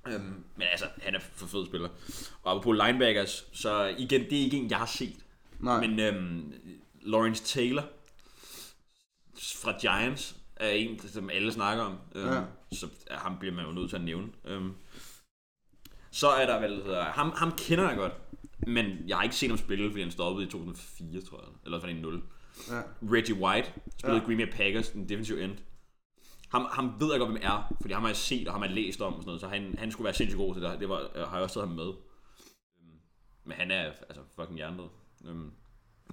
[0.08, 1.90] Øhm, men altså, han er for fed spiller.
[2.44, 5.26] Og på linebackers, så igen, det er ikke en, jeg har set.
[5.62, 6.54] Nej, Men øhm,
[7.02, 7.84] Lawrence Taylor
[9.62, 11.98] fra Giants er en, som alle snakker om.
[12.16, 12.44] Øhm, Ja.
[12.72, 14.28] Så ham bliver man jo nødt til at nævne.
[14.46, 14.74] Øhm,
[16.12, 18.14] så er der vel, hedder, ham, ham kender jeg godt.
[18.68, 21.50] Men jeg har ikke set ham spille, fordi han stoppede i 2004, tror jeg.
[21.66, 22.24] Eller det i 0.
[22.70, 22.82] ja.
[23.02, 24.26] Reggie White spillede Ja.
[24.26, 25.58] Green Bay Packers, en defensive end.
[26.50, 28.68] Ham, ham ved jeg godt, hvem er, fordi ham har jeg set, og ham har
[28.68, 30.80] jeg læst om, og sådan noget, så han, han skulle være sindssygt god til det.
[30.80, 31.86] Det var, jeg har jeg også taget ham med.
[31.88, 33.00] Øhm,
[33.44, 34.88] Men han er altså fucking hjernedød.
[35.28, 35.52] Øhm,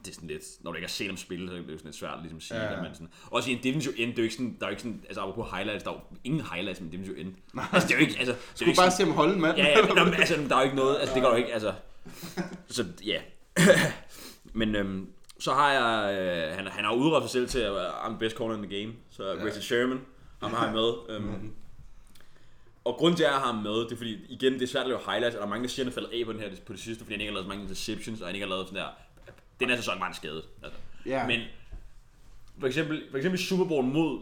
[0.04, 1.78] Det er sådan lidt, når du ikke har set ham spille, så er det jo
[1.78, 4.10] sådan lidt svært ligesom at sige Ja, det, men sådan, også i en defensive end,
[4.10, 5.94] det er jo ikke sådan, der er jo ikke sådan, altså apropos highlights, der er
[5.94, 7.34] jo ingen highlights med defensive end.
[7.72, 9.56] Altså det er jo ikke, altså, det ikke bare sådan, se ham holde mand.
[9.56, 11.52] Ja, ja, men, der, altså, der er jo ikke noget, altså det går jo ikke,
[11.52, 11.74] altså,
[12.76, 13.20] så ja.
[14.60, 15.06] men øhm,
[15.40, 18.18] så har jeg, øh, han, han har udråbt sig selv til at være I'm the
[18.18, 19.44] best corner in the game, så ja.
[19.44, 20.00] Richard Sherman,
[20.42, 20.92] ham har jeg med.
[21.08, 21.52] Øhm,
[22.88, 24.82] Og grunden til, at jeg har ham med, det er fordi, igen, det er svært
[24.82, 26.40] at lave highlights, og der er mange, der siger, at er faldet af på den
[26.40, 28.46] her på det sidste, fordi han ikke har lavet så mange interceptions, og han ikke
[28.46, 28.88] har lavet sådan der...
[29.60, 30.42] Den her sæson var han skadet.
[30.62, 30.78] Altså.
[31.06, 31.26] Ja.
[31.26, 31.40] Men
[32.60, 34.20] for eksempel, for eksempel Super Bowl mod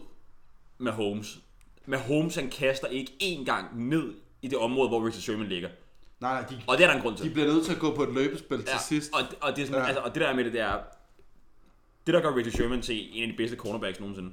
[0.79, 1.39] Mahomes.
[1.87, 5.69] Mahomes, han kaster ikke én gang ned i det område, hvor Richard Sherman ligger.
[6.21, 7.27] Nej, nej, de, Og det er der en grund til.
[7.27, 9.13] de bliver nødt til at gå på et løbespil til Ja, sidst.
[9.15, 9.87] Og, og, det er sådan, Ja.
[9.87, 10.79] altså, og det der er med det, det er...
[12.07, 14.33] Det, der gør Richard Sherman til en af de bedste cornerbacks nogensinde,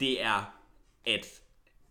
[0.00, 0.54] det er,
[1.06, 1.26] at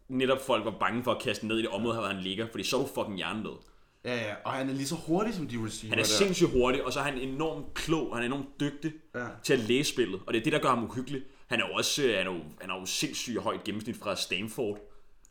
[0.09, 2.63] netop folk var bange for at kaste ned i det område, hvor han ligger, fordi
[2.63, 3.57] så er du fucking hjernedød.
[4.05, 6.09] Ja, ja, og han er lige så hurtig som de receiver Han er der.
[6.09, 9.25] sindssygt hurtig, og så er han enormt klog, han er enormt dygtig Ja.
[9.43, 11.21] til at læse spillet, og det er det, der gør ham uhyggelig.
[11.47, 14.15] Han er jo også øh, han er jo, han er jo sindssygt højt gennemsnit fra
[14.15, 14.77] Stanford,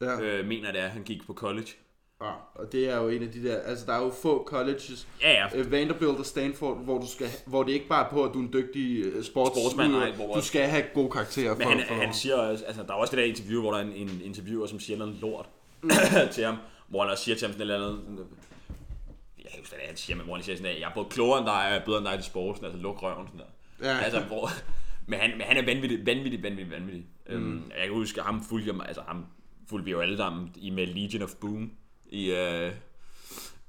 [0.01, 0.21] Ja.
[0.21, 1.69] øh, mener det er, han gik på college.
[2.23, 5.09] Ja, og det er jo en af de der, altså der er jo få colleges,
[5.23, 8.25] Ja, ja, øh, Vanderbilt og Stanford, hvor, du skal, hvor det ikke bare er på,
[8.25, 11.55] at du er en dygtig øh, sports, Sportsmand, nej, hvor- du skal have gode karakterer
[11.55, 13.71] Men for, han, for han siger også, altså der er også det der interview, hvor
[13.71, 15.47] der er en, en interviewer, som siger noget lort
[16.35, 16.57] til ham,
[16.89, 18.01] hvor han også siger til ham sådan et eller andet,
[19.39, 20.89] jeg kan huske, hvad det er, han siger, men hvor han siger sådan, at jeg
[20.91, 23.03] er både klogere end dig, og jeg er bedre end dig til sporten, altså luk
[23.03, 23.89] røven, sådan der.
[23.93, 23.99] Ja.
[23.99, 24.49] Altså, hvor,
[25.07, 27.05] men, han, men han er vanvittig, vanvittig, vanvittig, vanvittig.
[27.29, 27.35] Mm.
[27.35, 29.27] Øhm, jeg kan huske, at ham fulgte jeg, altså ham
[29.71, 31.71] fulgte vi jo alle sammen i med Legion of Boom
[32.13, 32.73] i uh,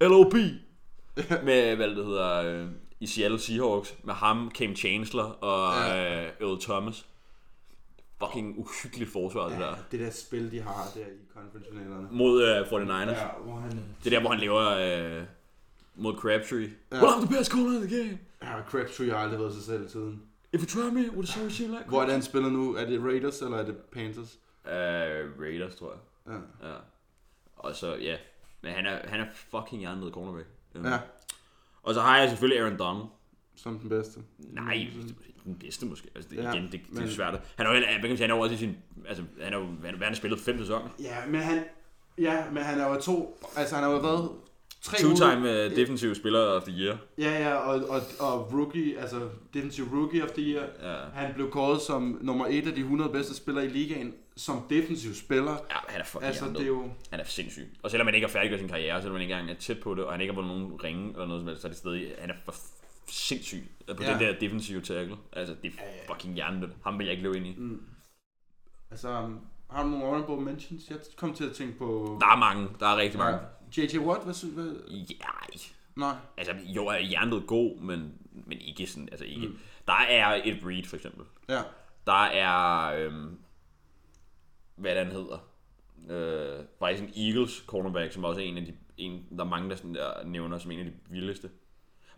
[0.01, 0.33] LOP,
[1.43, 5.93] med, hvad det hedder, uh, i Seattle Seahawks, med ham, Cam Chancellor og Ja.
[6.03, 6.25] ja.
[6.25, 7.05] uh, Earl Thomas.
[8.23, 9.75] Fucking uhyggeligt forsvar, det der.
[9.91, 12.07] det der spil, de har der i conference-finalerne.
[12.11, 12.91] Mod uh, 49ers.
[12.91, 13.27] Ja, Ja.
[13.43, 13.71] hvor han...
[14.03, 15.23] Det er der, hvor han laver uh,
[15.95, 16.61] mod Crabtree.
[16.91, 16.97] Ja.
[16.97, 17.03] Ja.
[17.03, 18.19] Well, I'm the best corner in the game.
[18.43, 20.21] Ja, Crabtree har aldrig været sig selv siden.
[20.53, 22.75] If you try me, would sorry shit like Hvor er det, han spiller nu?
[22.75, 24.39] Er det Raiders, eller er det Panthers?
[24.65, 24.71] Uh,
[25.43, 25.99] Raiders, tror jeg.
[26.61, 26.67] Ja.
[26.69, 26.75] Ja.
[27.55, 28.15] Og så, ja.
[28.61, 30.47] Men han er, han er fucking hjernet cornerback.
[30.75, 30.85] Øhm.
[30.85, 30.97] ja,
[31.83, 33.05] Og så har jeg selvfølgelig Aaron Donald.
[33.55, 34.19] som den bedste.
[34.39, 34.87] Nej,
[35.45, 36.07] den bedste måske.
[36.15, 37.39] Altså, det, Ja, igen, det, det men- er svært.
[37.55, 38.77] Han er jo, sige, han er også i sin...
[39.07, 40.89] Altså, han er jo, han, han har spillet fem sæsoner.
[40.99, 41.63] Ja, men han...
[42.17, 43.39] Ja, men han er jo to...
[43.55, 44.29] Altså, han har jo været...
[44.81, 46.97] Tre Two-time uh, defensive spiller of the year.
[47.17, 50.65] Ja, ja, og, og, og rookie, altså defensive rookie of the year.
[50.81, 50.95] Ja.
[51.13, 55.13] Han blev kåret som nummer et af de 100 bedste spillere i ligaen, som defensiv
[55.13, 55.51] spiller.
[55.51, 56.89] Ja, han er fucking Altså, det er jo...
[57.09, 57.67] Han er sindssyg.
[57.83, 59.95] Og selvom han ikke har færdiggjort sin karriere, selvom han ikke engang er tæt på
[59.95, 61.77] det, og han ikke har vundet nogen ringe eller noget som helst, så er det
[61.77, 62.55] stadig, han er for
[63.07, 63.63] sindssyg
[63.97, 64.11] på Ja.
[64.11, 65.17] den der defensive tackle.
[65.33, 66.71] Altså, det er fucking hjernedødt.
[66.83, 67.55] Ham vil jeg ikke løbe ind i.
[67.57, 67.81] Mm.
[68.91, 70.89] Altså, um, har du nogle honorable mentions?
[70.89, 72.17] Jeg kom til at tænke på...
[72.21, 72.67] Der er mange.
[72.79, 73.39] Der er rigtig mange.
[73.77, 73.97] J.J.
[73.97, 74.75] Watt, hvad synes hvad?
[74.91, 75.59] Ja,
[75.95, 76.15] Nej.
[76.37, 79.47] altså, jo er hjernet god, men, men ikke sådan, altså ikke.
[79.47, 79.57] Mm.
[79.87, 81.25] Der er et Reed, for eksempel.
[81.49, 81.61] Ja.
[82.07, 83.37] Der er, øhm,
[84.75, 85.49] hvad den hedder,
[86.09, 89.69] øh, faktisk en Eagles cornerback, som også er en af de, en, der er mange,
[89.69, 91.49] der, sådan der nævner som en af de vildeste.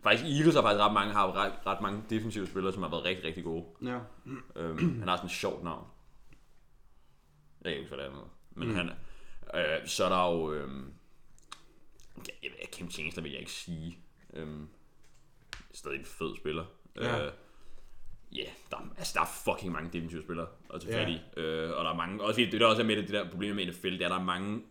[0.02, 3.04] Faktisk Eagles har faktisk ret mange, har ret, ret mange defensive spillere, som har været
[3.04, 3.64] rigtig, rigtig gode.
[3.82, 3.98] Ja.
[4.56, 5.86] Øhm, han har sådan et sjovt navn.
[7.62, 8.30] Jeg kan ikke hvad det er.
[8.50, 8.74] Men mm.
[8.74, 8.90] han.
[9.54, 10.54] Øh, så er der jo...
[12.28, 13.98] Ja, jeg ved, Kim Chancellor vil jeg ikke sige.
[14.32, 14.68] Øhm,
[15.72, 16.64] stadig en fed spiller.
[16.96, 17.26] Ja.
[17.26, 17.32] Øh,
[18.32, 21.20] Ja, der, er- altså, der er fucking mange defensive spillere at tage fat i.
[21.40, 23.30] Øh, og der er mange, også fordi det der også er med det, det der
[23.30, 24.62] problem med NFL, det er, at der er mange,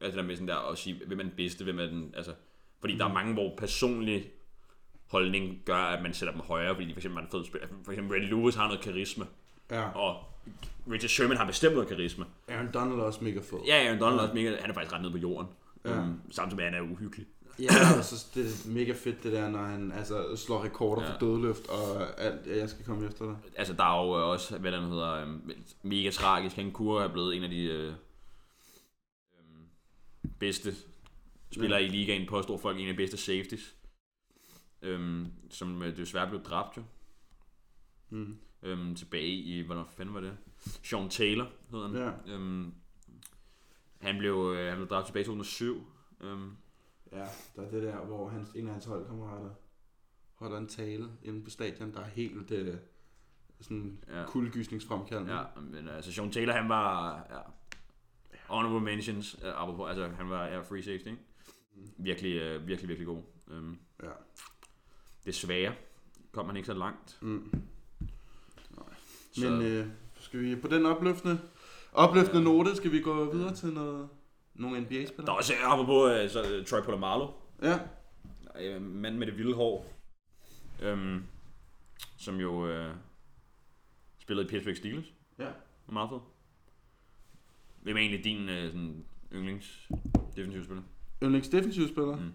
[0.00, 2.14] altså det der med sådan der at sige, hvem er den bedste, hvem er den,
[2.16, 2.34] altså,
[2.80, 2.98] fordi mm.
[2.98, 4.30] der er mange, hvor personlig
[5.06, 7.68] holdning gør, at man sætter dem højere, fordi de for eksempel er en fed spiller.
[7.84, 9.24] For eksempel Ray Lewis har noget karisma,
[9.70, 9.88] Ja.
[9.88, 10.24] og
[10.90, 12.24] Richard Sherman har bestemt noget karisma.
[12.48, 13.58] Aaron Donald er også mega fed.
[13.66, 15.48] Ja, Aaron Donald er også mega, han er faktisk ret nede på jorden.
[15.84, 15.98] Ja.
[16.00, 17.26] Um, samtidig med, at han er uhyggelig.
[17.58, 21.08] Ja, og så det er mega fedt det der, når han altså, slår rekorder ja.
[21.08, 21.14] Ja.
[21.14, 22.46] for dødløft og alt.
[22.46, 23.36] Ja, jeg skal komme efter dig.
[23.56, 26.56] Altså, der er jo øh, også, hvad den hedder, øhm, mega tragisk.
[26.56, 27.92] Han kunne have blevet en af de øh,
[29.38, 29.64] øhm,
[30.38, 30.74] bedste
[31.50, 33.74] spillere i ligaen, påstår folk, en af de bedste safeties.
[34.82, 36.82] Øhm, som øh, desværre blev dræbt jo.
[38.10, 38.36] Mm.
[38.62, 40.36] Øhm, tilbage i, hvornår fanden var det?
[40.82, 41.96] Sean Taylor hedder han.
[41.96, 42.34] Ja.
[42.34, 42.74] Øhm,
[44.00, 45.86] han blev, øh, han blev dræbt tilbage i 2007.
[46.20, 46.50] Øhm,
[47.12, 49.50] Ja, der er det der, hvor hans, en af hans holdkammerater
[50.34, 52.74] holder en tale inde på stadion, der er helt øh,
[53.60, 54.24] sådan Ja.
[54.26, 55.34] kuldegysningsfremkaldende.
[55.34, 57.40] Ja, men altså Sean Taylor, han var ja,
[58.46, 61.18] honorable mentions, uh, apropos, altså han var ja, free safety, ikke?
[61.96, 63.22] Virkelig, uh, virkelig, virkelig god.
[63.46, 64.08] Um, ja.
[65.26, 65.74] desværre
[66.32, 67.18] kom han ikke så langt.
[67.22, 67.52] Mm.
[69.32, 69.86] Så, Men øh,
[70.20, 71.40] skal vi på den opløftende,
[71.92, 74.08] opløftende note, skal vi gå videre til noget,
[74.58, 75.26] nogle NBA-spillere?
[75.26, 77.26] der er også, apropos uh, så, uh, Troy Polamalu,
[77.62, 77.78] Ja,
[78.76, 79.94] uh, mand med det vilde hår,
[80.92, 81.24] um,
[82.16, 82.50] som jo
[82.88, 82.94] uh,
[84.18, 85.12] spillede i Pittsburgh Steelers.
[85.38, 85.48] ja.
[85.86, 86.18] Var meget fed.
[87.82, 89.88] Hvem er egentlig din uh, sådan, yndlings
[90.36, 90.82] defensive spiller?
[91.22, 92.16] Yndlings defensiv spiller?
[92.16, 92.32] Mm.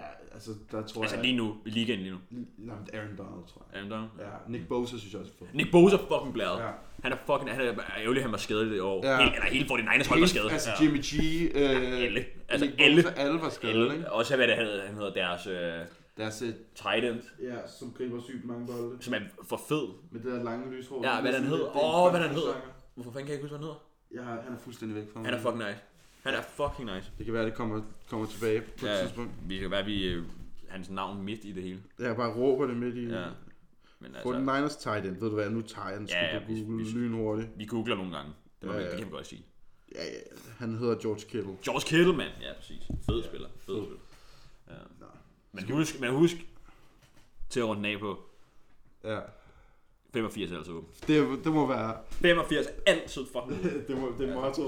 [0.00, 1.24] Ja, altså, der tror Altså jeg...
[1.24, 2.18] lige nu, i ligaen lige nu.
[2.30, 2.48] Men
[2.92, 3.76] Aaron Donald, tror jeg.
[3.78, 4.10] Aaron Donald.
[4.18, 5.44] Ja, Nick Bosa synes jeg også er.
[5.54, 6.60] Nick Bosa er fucking blæret.
[6.62, 6.70] Ja.
[7.02, 9.06] Han er fucking, han er ærgerlig, han var skadet i år.
[9.06, 9.18] Ja.
[9.22, 10.52] Helt, eller hele 49ers hold var skadet.
[10.52, 10.70] Altså.
[10.82, 11.14] Jimmy G,
[11.54, 12.24] øh, Alle.
[12.48, 13.02] Altså Nick alle.
[13.02, 13.94] Bosa, alle var skadet, Alle.
[13.94, 14.12] ikke?
[14.12, 15.86] Også hvad det hedder, han hedder deres øh,
[16.16, 18.96] Deres, øh, tight end, ja, som griber sygt mange bolde.
[19.00, 19.88] som er for fed.
[20.10, 21.04] Med det der lange lyshår.
[21.06, 21.66] Ja, hvad sådan hedder.
[21.66, 22.54] er Åh, hvad den hedder.
[22.94, 23.76] Hvorfor fanden kan jeg ikke huske, hvad han
[24.20, 24.34] hedder?
[24.34, 25.26] Ja, han er fuldstændig væk fra mig.
[25.30, 25.80] Han er fucking nice.
[26.22, 27.12] Han er fucking nice.
[27.18, 29.32] Det kan være, det kommer, kommer tilbage på et Ja, tidspunkt.
[29.46, 30.24] vi kan være, vi øh,
[30.68, 31.82] hans navn midt i det hele.
[31.98, 33.04] Jeg bare råber det midt i.
[33.06, 33.24] Ja.
[34.00, 35.16] Men altså, Niners tight end.
[35.16, 36.06] Ved du hvad, nu tager jeg den.
[36.08, 37.48] Ja, ja, vi- google vi- lynhurtigt.
[37.56, 38.32] vi googler nogle gange.
[38.60, 38.90] Det, må, Ja, ja, ja.
[38.90, 39.44] det kan vi godt sige.
[39.94, 40.10] Ja, ja,
[40.58, 41.56] han hedder George Kittle.
[41.64, 42.30] George Kittle, mand.
[42.40, 42.82] Ja, præcis.
[43.06, 43.48] Fed spiller.
[43.58, 43.82] Fed Fed.
[43.84, 44.00] spiller.
[44.68, 44.74] Ja.
[45.00, 45.06] Nå.
[45.52, 46.36] Men husk, men husk
[47.50, 48.18] til at runde af på
[49.04, 49.18] Ja.
[50.14, 50.88] 85 er altså åben.
[51.06, 51.96] Det, det må være...
[52.10, 53.84] 85 er altid fucking åben.
[53.88, 54.62] Det, må, det er motto.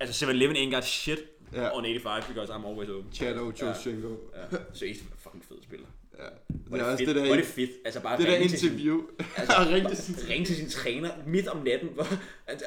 [0.00, 1.18] Altså 7-Eleven ain't got shit
[1.52, 1.76] Ja.
[1.76, 3.12] on 85 because I'm always open.
[3.12, 4.16] Chad Ochocinco.
[4.52, 4.56] Ja.
[4.74, 5.86] Seriøst, fed fucking fed spiller.
[6.18, 6.24] Ja.
[6.48, 7.08] Hvor Det er også fedt.
[7.08, 7.70] det der, Hvor er det fedt.
[7.84, 9.02] Altså bare det der til sin- interview.
[9.36, 12.06] Altså, Ring til sin ringe til sin træner midt om natten, hvor
[12.46, 12.66] altså,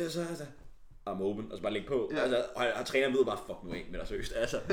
[0.00, 0.44] øh, så altså,
[1.08, 2.10] I'm open, og så bare lægge på.
[2.12, 2.16] Ja.
[2.16, 2.22] Ja.
[2.22, 4.32] Altså, og, og træneren ved bare, fuck nu af med dig seriøst.
[4.36, 4.60] Altså.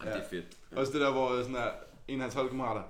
[0.00, 0.44] Ej, det er fedt.
[0.76, 1.70] Også det der, hvor sådan der,
[2.08, 2.82] en af hans holdkammerater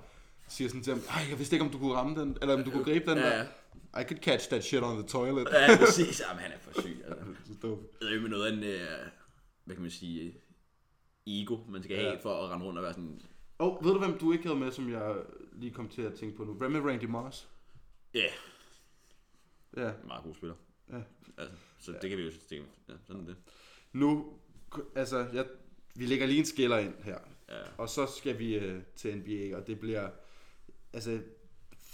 [0.47, 2.63] siger sådan til ham, Ej, jeg vidste ikke, om du kunne ramme den, eller om
[2.63, 3.37] du kunne gribe den Ja, der.
[3.37, 4.01] ja.
[4.01, 5.47] I could catch that shit on the toilet.
[5.51, 6.21] Ja, præcis.
[6.29, 7.03] Jamen, han er for syg.
[7.07, 7.25] Altså.
[8.01, 8.87] Det er jo med noget af en, øh,
[9.63, 10.35] hvad kan man sige,
[11.27, 12.17] ego, man skal have Ja.
[12.21, 13.21] for at rende rundt og være sådan,
[13.57, 15.15] Og ved du, hvem du ikke havde med, som jeg
[15.53, 16.53] lige kom til at tænke på nu?
[16.53, 17.47] Hvad med Randy Moss?
[18.13, 18.31] ja, yeah,
[19.77, 19.91] Ja.
[20.07, 20.55] meget god spiller.
[20.91, 20.99] Ja.
[21.37, 23.35] Altså, så det kan vi jo det, ja, sådan er det.
[23.93, 24.33] Nu,
[24.95, 25.45] altså, jeg,
[25.95, 27.17] vi lægger lige en skiller ind her.
[27.49, 27.61] Ja.
[27.77, 30.09] Og så skal vi øh, til NBA, og det bliver...
[30.95, 31.19] Altså,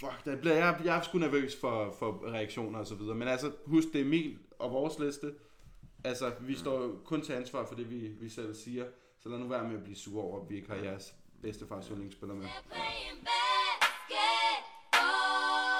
[0.00, 3.14] fuck, der bliver, jeg, jeg er sgu nervøs for, for reaktioner og så videre.
[3.14, 5.34] Men altså, husk, det er Emil og vores liste.
[6.04, 8.84] Altså, vi står kun til ansvar for det, vi, vi selv siger.
[9.22, 11.86] Så lad nu være med at blive sur over, at vi ikke har jeres bedstefars
[11.86, 12.44] yndlingsspiller med.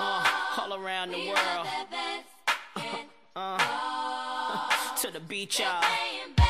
[0.00, 1.66] Uh, all around the world.
[3.36, 3.58] Uh,
[5.02, 6.41] to the beach, y'all.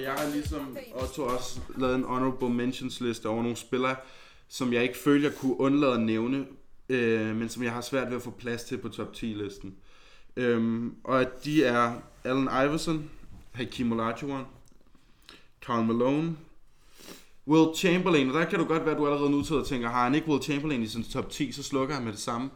[0.00, 3.96] Og jeg har ligesom Otto også lavet en honorable mentions liste over nogle spillere,
[4.48, 6.46] som jeg ikke føler, jeg kunne undlade at nævne,
[6.88, 9.74] øh, men som jeg har svært ved at få plads til på top 10-listen.
[10.36, 11.92] Øhm, og at de er
[12.24, 13.10] Allen Iverson,
[13.52, 14.44] Hakim Olajuwon,
[15.62, 16.36] Karl Malone,
[17.46, 19.88] Will Chamberlain, og der kan du godt være, at du allerede nu sidder og tænker,
[19.88, 22.50] har han ikke Will Chamberlain i sin top 10, så slukker han med det samme.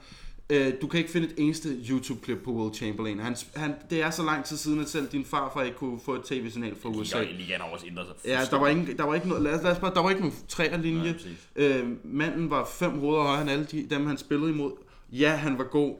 [0.50, 3.18] Øh, du kan ikke finde et eneste YouTube-klip på Will Chamberlain.
[3.18, 6.14] Han, han, det er så lang tid siden, at selv din farfar ikke kunne få
[6.14, 7.20] et tv-signal fra USA.
[7.20, 8.30] Ligaen, ligaen har også ændret sig.
[8.30, 10.10] Ja, der var, ingen, der var ikke noget, lad os, lad os bare, der var
[10.10, 11.16] ikke nogen træerlinje.
[11.56, 14.72] Øh, manden var fem hoveder højere end alle de, dem, han spillede imod.
[15.12, 15.96] Ja, han var god.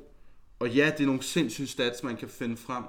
[0.58, 2.84] Og ja, det er nogle sindssyge stats, man kan finde frem.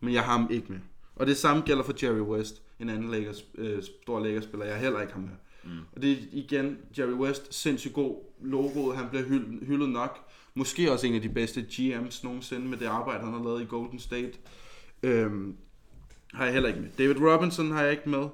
[0.00, 0.80] Men jeg har ham ikke med.
[1.16, 4.66] Og det samme gælder for Jerry West, en anden Lakers, øh, stor Lakers-spiller.
[4.66, 5.30] Jeg heller ikke ham med.
[5.66, 5.70] Mm.
[5.96, 8.96] Og det er igen, Jerry West, sindssygt god logoet.
[8.96, 10.18] Han bliver hyldet, hyldet nok.
[10.54, 13.66] Måske også en af de bedste GM's nogensinde med det arbejde, han har lavet i
[13.66, 14.32] Golden State.
[15.02, 15.56] Øhm,
[16.34, 16.88] har jeg heller ikke med.
[16.98, 18.28] David Robinson har jeg ikke med.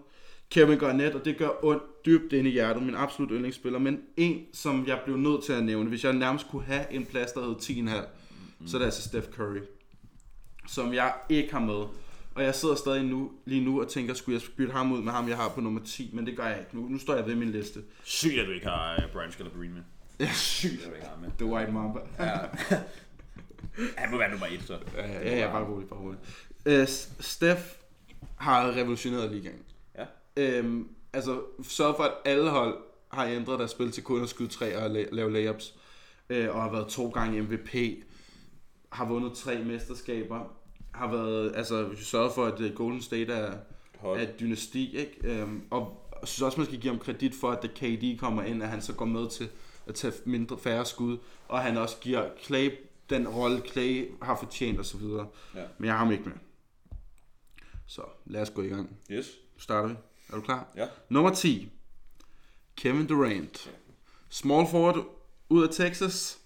[0.50, 3.78] Kevin Garnett, og det gør ondt dybt ind i hjertet, min absolut yndlingsspiller.
[3.78, 7.06] Men en, som jeg blev nødt til at nævne, hvis jeg nærmest kunne have en
[7.06, 8.06] plads, der hed 10,5,
[8.60, 8.66] mm.
[8.66, 9.60] så er det altså Steph Curry.
[10.68, 11.84] Som jeg ikke har med.
[12.40, 15.12] Og jeg sidder stadig nu, lige nu og tænker, skulle jeg bytte ham ud med
[15.12, 16.76] ham, jeg har på nummer 10, men det gør jeg ikke.
[16.76, 17.82] Nu, nu står jeg ved min liste.
[18.04, 19.82] Sygt, at du ikke har uh, Brian Scalabrine med.
[20.20, 20.84] Ja, sygt.
[21.02, 21.30] Har ham med.
[21.38, 22.00] The White Mamba.
[22.18, 22.36] Ja.
[23.96, 24.78] Han må være nummer et, så.
[24.96, 26.20] Ja, ja, ja, bare roligt, bare roligt.
[26.66, 27.60] Uh, Steph
[28.36, 29.62] har revolutioneret ligaen.
[29.98, 30.04] Ja.
[30.36, 32.76] Øhm, altså, sørg for, at alle hold
[33.12, 35.74] har ændret deres spil til kun at skyde tre og la- lave layups.
[36.30, 37.74] Øh, og har været to gange MVP.
[38.92, 40.59] Har vundet tre mesterskaber.
[40.92, 43.58] Har været, altså, sørget for, at øh, Golden State er,
[43.98, 44.18] Hold.
[44.20, 45.16] er et dynasti, ikke?
[45.24, 48.42] Øhm, og jeg synes også, man skal give ham kredit for, at da KD kommer
[48.42, 49.48] ind, at han så går med til
[49.86, 51.18] at tage mindre færre skud.
[51.48, 52.70] Og han også giver Clay
[53.10, 55.02] den rolle, Clay har fortjent osv.
[55.02, 55.24] Ja.
[55.78, 56.32] Men jeg har ham ikke med.
[57.86, 58.96] Så lad os gå i gang.
[59.10, 59.30] Yes.
[59.58, 59.94] Starter vi.
[60.28, 60.66] Er du klar?
[60.76, 60.86] Ja.
[61.08, 61.72] Nummer 10.
[62.76, 63.70] Kevin Durant.
[64.28, 65.04] Small forward
[65.48, 66.39] ud af Texas.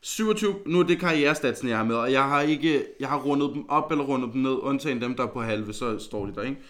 [0.00, 3.50] 27, nu er det karrierestatsen, jeg har med, og jeg har ikke, jeg har rundet
[3.54, 6.34] dem op eller rundet dem ned, undtagen dem, der er på halve, så står de
[6.34, 6.60] der, ikke?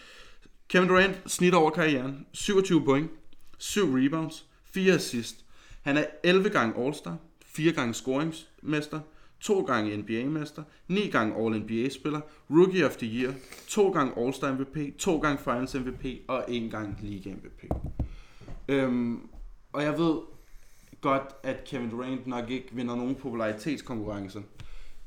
[0.69, 3.11] Kevin Durant, snit over karrieren, 27 point,
[3.59, 5.45] 7 rebounds, 4 assist.
[5.83, 9.01] Han er 11 gange All-Star, 4 gange scoringsmester,
[9.41, 13.33] 2 gange NBA-mester, 9 gange All-NBA-spiller, Rookie of the Year,
[13.69, 17.69] 2 gange All-Star MVP, 2 gange Finals MVP og 1 gang Liga MVP.
[18.69, 19.21] Øhm,
[19.73, 20.17] og jeg ved
[21.01, 24.41] godt, at Kevin Durant nok ikke vinder nogen popularitetskonkurrencer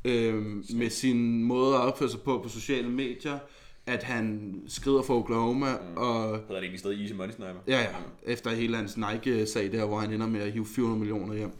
[0.05, 3.39] øhm, med sin måde at opføre sig på på sociale medier,
[3.85, 5.97] at han skrider for Oklahoma, mm.
[5.97, 7.59] og Hedder det egentlig stadig Easy Money Sniper?
[7.67, 7.89] Ja, ja.
[8.23, 11.51] Efter hele hans Nike-sag der, hvor han ender med at hive 400 millioner hjem.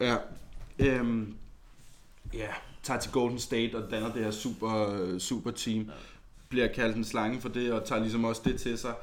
[0.00, 0.16] Ja.
[0.78, 1.34] Øhm,
[2.34, 2.48] ja,
[2.82, 5.82] tager til Golden State og danner det her super, super team.
[5.82, 5.92] Ja.
[6.48, 8.94] Bliver kaldt en slange for det, og tager ligesom også det til sig.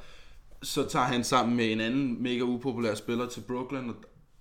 [0.63, 3.95] Så tager han sammen med en anden mega upopulær spiller til Brooklyn og,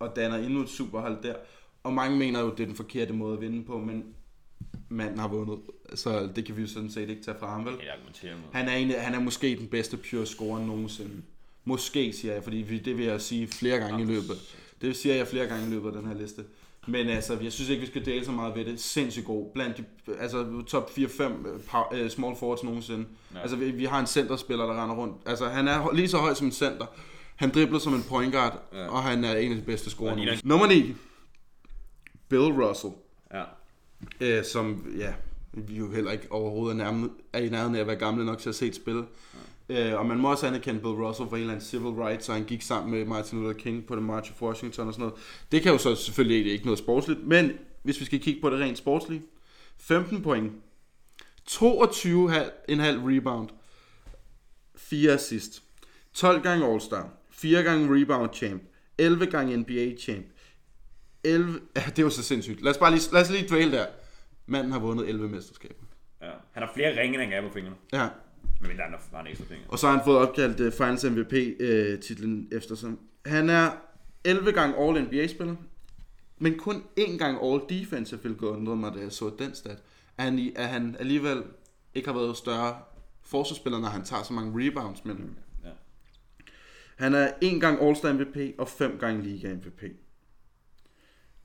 [0.08, 1.34] og danner endnu et superhold der.
[1.82, 4.04] Og mange mener jo, det er den forkerte måde at vinde på, men
[4.88, 5.58] manden har vundet.
[5.94, 7.74] Så det kan vi jo sådan set ikke tage fra ham, vel?
[8.52, 11.22] Han er, en, han er måske den bedste pure scorer nogensinde.
[11.64, 14.56] Måske, siger jeg, fordi det vil jeg sige flere gange i løbet.
[14.80, 16.44] Det siger jeg flere gange i løbet af den her liste.
[16.86, 18.80] Men altså, jeg synes ikke, vi skal dele så meget ved det.
[18.80, 19.50] Sindssygt god.
[19.54, 19.84] Blandt de,
[20.20, 23.06] altså, top 4-5 uh, small forwards nogensinde.
[23.34, 23.40] Ja.
[23.40, 25.14] Altså, vi, vi har en centerspiller, der render rundt.
[25.26, 26.86] Altså, han er lige så høj som en center.
[27.36, 28.86] Han dribler som en point guard, ja.
[28.88, 30.36] Og han er en af de bedste scorer.
[30.44, 30.94] Nummer 9.
[32.28, 32.92] Bill Russell
[33.34, 33.44] Ja.
[34.20, 35.12] øh, som ja,
[35.52, 38.38] vi jo heller ikke overhovedet er, nærmest, er i nærheden af at være gamle nok
[38.38, 39.04] til at se et spil.
[39.68, 39.92] Ja.
[39.92, 42.34] Øh, og man må også anerkende Bill Russell for en eller anden civil rights, og
[42.34, 45.20] han gik sammen med Martin Luther King på The March of Washington og sådan noget.
[45.52, 48.50] Det kan jo så selvfølgelig ikke, ikke noget sportsligt, men hvis vi skal kigge på
[48.50, 49.22] det rent sportslige,
[49.78, 50.52] 15 point,
[51.50, 51.58] 22,5
[52.70, 53.48] rebound,
[54.76, 55.62] 4 assist,
[56.14, 58.62] 12 gange All-Star, 4 gange rebound champ,
[58.98, 60.26] 11 gange NBA champ,
[61.24, 62.62] 11, ja, det er jo så sindssygt.
[62.62, 63.86] Lad os bare lige, lad os lige dvæle der.
[64.46, 65.84] Manden har vundet 11 mesterskaber.
[66.22, 66.30] ja.
[66.52, 67.76] Han har flere ringe, end han kan på fingrene.
[67.92, 68.08] Ja.
[68.60, 69.64] Men der er har en ekstra finger.
[69.68, 72.92] Og så har han fået opkaldt uh, Finals MVP-titlen uh, efter sig.
[73.26, 73.70] Han er
[74.24, 75.56] 11 gange All-NBA-spiller,
[76.38, 79.82] men kun én gang All-Defensive, hvilket undrede mig, da jeg så den stat.
[80.18, 81.42] At han, at han alligevel
[81.94, 82.76] ikke har været større
[83.22, 85.04] forsvarsspiller, når han tager så mange rebounds.
[85.04, 85.22] Men Ja.
[86.96, 89.82] Han er en gang All-Star MVP og fem gange Liga MVP.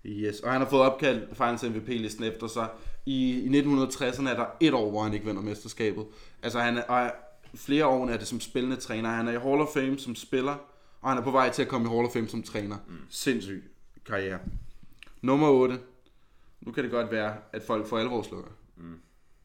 [0.06, 2.70] Yes, og han har fået opkaldt Finals MVP-listen efter sig.
[3.06, 6.06] I, I 1960'erne er der et år, hvor han ikke vinder mesterskabet.
[6.44, 7.12] Altså han er, og
[7.56, 9.10] flere år er det som spillende træner.
[9.10, 10.56] Han er i Hall of Fame som spiller,
[11.02, 12.78] og han er på vej til at komme i Hall of Fame som træner.
[12.88, 12.96] Mm.
[13.10, 13.64] Sindssyg
[14.06, 14.40] karriere.
[15.22, 15.80] Nummer 8.
[16.62, 18.52] Nu kan det godt være, at folk for alvor slukker.
[18.78, 19.00] Mm.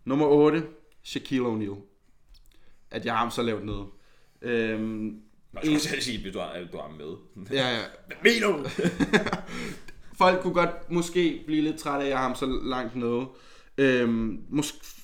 [0.05, 0.67] Nummer 8.
[1.03, 1.77] Shaquille O'Neal.
[2.91, 3.87] At jeg har ham så lavt nede.
[4.43, 5.23] Øhm,
[5.55, 7.47] Nå, jeg skulle sige, hvis du har, du har med.
[7.51, 7.83] ja, ja.
[8.07, 8.69] Hvad mener du?
[10.23, 13.27] folk kunne godt måske blive lidt træt af, at jeg har ham så langt nede.
[13.79, 15.01] Øhm, mås-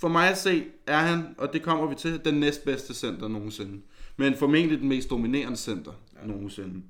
[0.00, 3.82] for mig at se, er han, og det kommer vi til, den næstbedste center nogensinde.
[4.16, 6.26] Men formentlig den mest dominerende center ja.
[6.26, 6.82] nogensinde.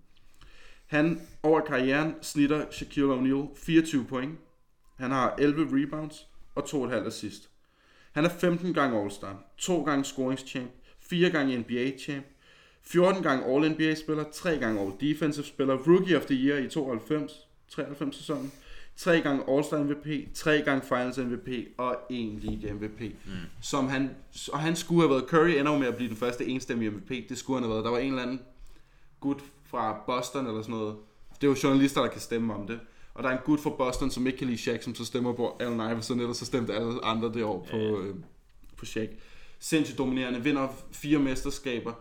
[0.86, 4.38] Han over karrieren snitter Shaquille O'Neal 24 point.
[4.96, 7.50] Han har 11 rebounds og 2,5 assist.
[8.12, 10.70] Han er 15 gange All-Star, 2 gange scoringschamp,
[11.00, 12.24] 4 gange NBA-champ,
[12.82, 17.32] 14 gange All-NBA-spiller, 3 gange All-Defensive-spiller, Rookie of the Year i 92,
[17.68, 18.52] 93 sæsonen,
[18.96, 23.00] 3 gange All-Star MVP, 3 gange Finals MVP og 1 League MVP.
[23.00, 23.32] Mm.
[23.62, 24.10] Som han,
[24.52, 27.38] og han skulle have været, Curry ender med at blive den første enstemmige MVP, det
[27.38, 27.84] skulle han have været.
[27.84, 28.40] Der var en eller anden
[29.20, 30.96] gut fra Boston eller sådan noget.
[31.40, 32.80] Det er jo journalister, der kan stemme om det.
[33.14, 35.32] Og der er en gut fra Boston, som ikke kan lide Shaq, som så stemmer
[35.32, 38.14] på Allen Iverson, ellers så stemte alle andre det år på, øh,
[38.76, 39.08] på Shaq.
[39.58, 41.92] Sindssygt dominerende, vinder fire mesterskaber.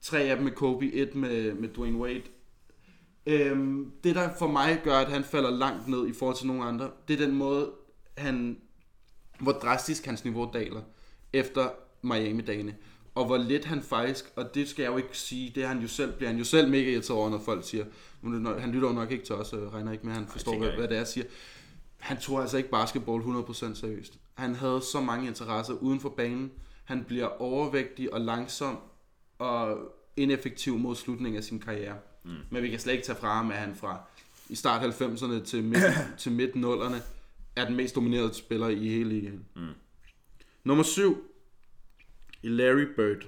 [0.00, 2.22] Tre af dem med Kobe, et med, med Dwayne Wade.
[3.26, 6.64] Øhm, det der for mig gør, at han falder langt ned i forhold til nogle
[6.64, 7.70] andre, det er den måde,
[8.16, 8.58] han,
[9.40, 10.80] hvor drastisk hans niveau daler
[11.32, 11.70] efter
[12.02, 12.74] Miami-dagene.
[13.14, 15.80] Og hvor lidt han faktisk, og det skal jeg jo ikke sige, det er han
[15.80, 17.84] jo selv, bliver han jo selv mega irriteret over, når folk siger,
[18.24, 20.58] er han lytter jo nok ikke til os, og regner ikke med, at han forstår,
[20.58, 21.26] hvad, hvad det er, jeg siger.
[21.98, 24.18] Han tog altså ikke basketball 100% seriøst.
[24.34, 26.50] Han havde så mange interesser uden for banen.
[26.84, 28.78] Han bliver overvægtig og langsom
[29.38, 29.78] og
[30.16, 31.98] ineffektiv mod slutningen af sin karriere.
[32.24, 32.30] Mm.
[32.50, 34.00] Men vi kan slet ikke tage fra ham, at han fra
[34.48, 35.82] i start 90'erne til midt,
[36.18, 37.02] til midt 0'erne
[37.56, 39.44] er den mest dominerede spiller i hele ligaen.
[39.56, 39.68] Mm.
[40.64, 41.30] Nummer 7
[42.42, 43.26] i Larry Bird.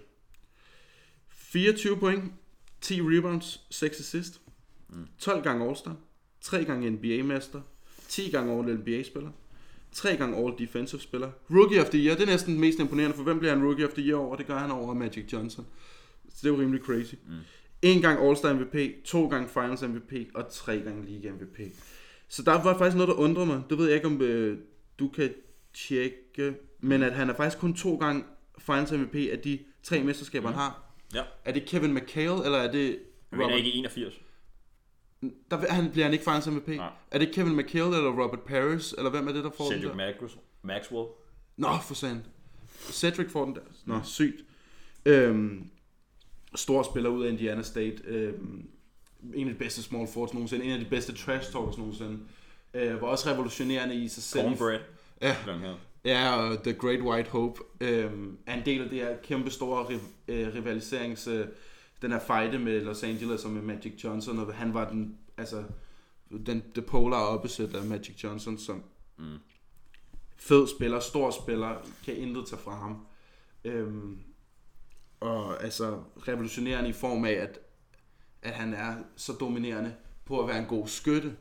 [1.28, 2.32] 24 point,
[2.80, 4.40] 10 rebounds, 6 assist,
[4.88, 5.06] mm.
[5.18, 5.96] 12 gange All-Star,
[6.40, 7.60] 3 gange NBA-mester,
[8.08, 9.30] 10 gange All-NBA-spiller,
[9.92, 13.38] 3 gange All-Defensive-spiller, Rookie of the Year, det er næsten den mest imponerende, for hvem
[13.38, 14.36] bliver han Rookie of the Year over?
[14.36, 15.66] Det gør han over Magic Johnson.
[16.40, 17.14] Så det er jo rimelig crazy.
[17.26, 17.34] Mm.
[17.82, 21.60] En gang All-Star MVP, to gange Finals MVP og tre gange Liga MVP.
[22.28, 23.62] Så der var faktisk noget, der undrede mig.
[23.70, 24.58] Det ved jeg ikke, om øh,
[24.98, 25.34] du kan
[25.74, 26.54] tjekke.
[26.80, 28.24] Men at han er faktisk kun to gange
[28.58, 30.54] Finals MVP af de tre mesterskaber, mm.
[30.54, 30.82] han har.
[31.14, 31.22] Ja.
[31.44, 32.98] Er det Kevin McHale, eller er det
[33.30, 34.14] Jeg mener ikke 81.
[35.50, 36.68] Der, han bliver han ikke finals MVP.
[36.68, 36.90] Nej.
[37.10, 39.90] Er det Kevin McHale eller Robert Paris, eller hvem er det, der får den Cedric
[39.90, 39.96] der?
[39.96, 40.32] Maxwell.
[40.62, 41.06] Maxwell.
[41.56, 42.24] Nå, for sandt.
[42.78, 43.60] Cedric får den der.
[43.84, 44.44] Nå, sygt.
[45.04, 45.70] Øhm,
[46.54, 48.02] stor spiller ud af Indiana State.
[48.04, 48.68] Øhm,
[49.34, 50.64] en af de bedste small forwards nogensinde.
[50.64, 52.18] En af de bedste trash talkers nogensinde.
[52.74, 54.44] Øh, var også revolutionerende i sig selv.
[54.44, 54.80] Cornbread.
[55.22, 55.36] Ja.
[56.04, 59.84] Ja, og The Great White Hope øhm, er en del af det her kæmpe store
[59.84, 61.26] riv- øh, rivaliserings...
[61.26, 61.46] Øh,
[62.02, 65.64] den her fejde med Los Angeles og med Magic Johnson, og han var den, altså,
[66.46, 68.82] den, the polar opposite af Magic Johnson, som
[69.18, 69.36] mm.
[70.36, 73.06] fed spiller, stor spiller, kan intet tage fra ham.
[73.64, 74.18] Øhm,
[75.20, 77.58] og altså revolutionerende i form af, at,
[78.42, 79.94] at han er så dominerende
[80.24, 81.36] på at være en god skytte.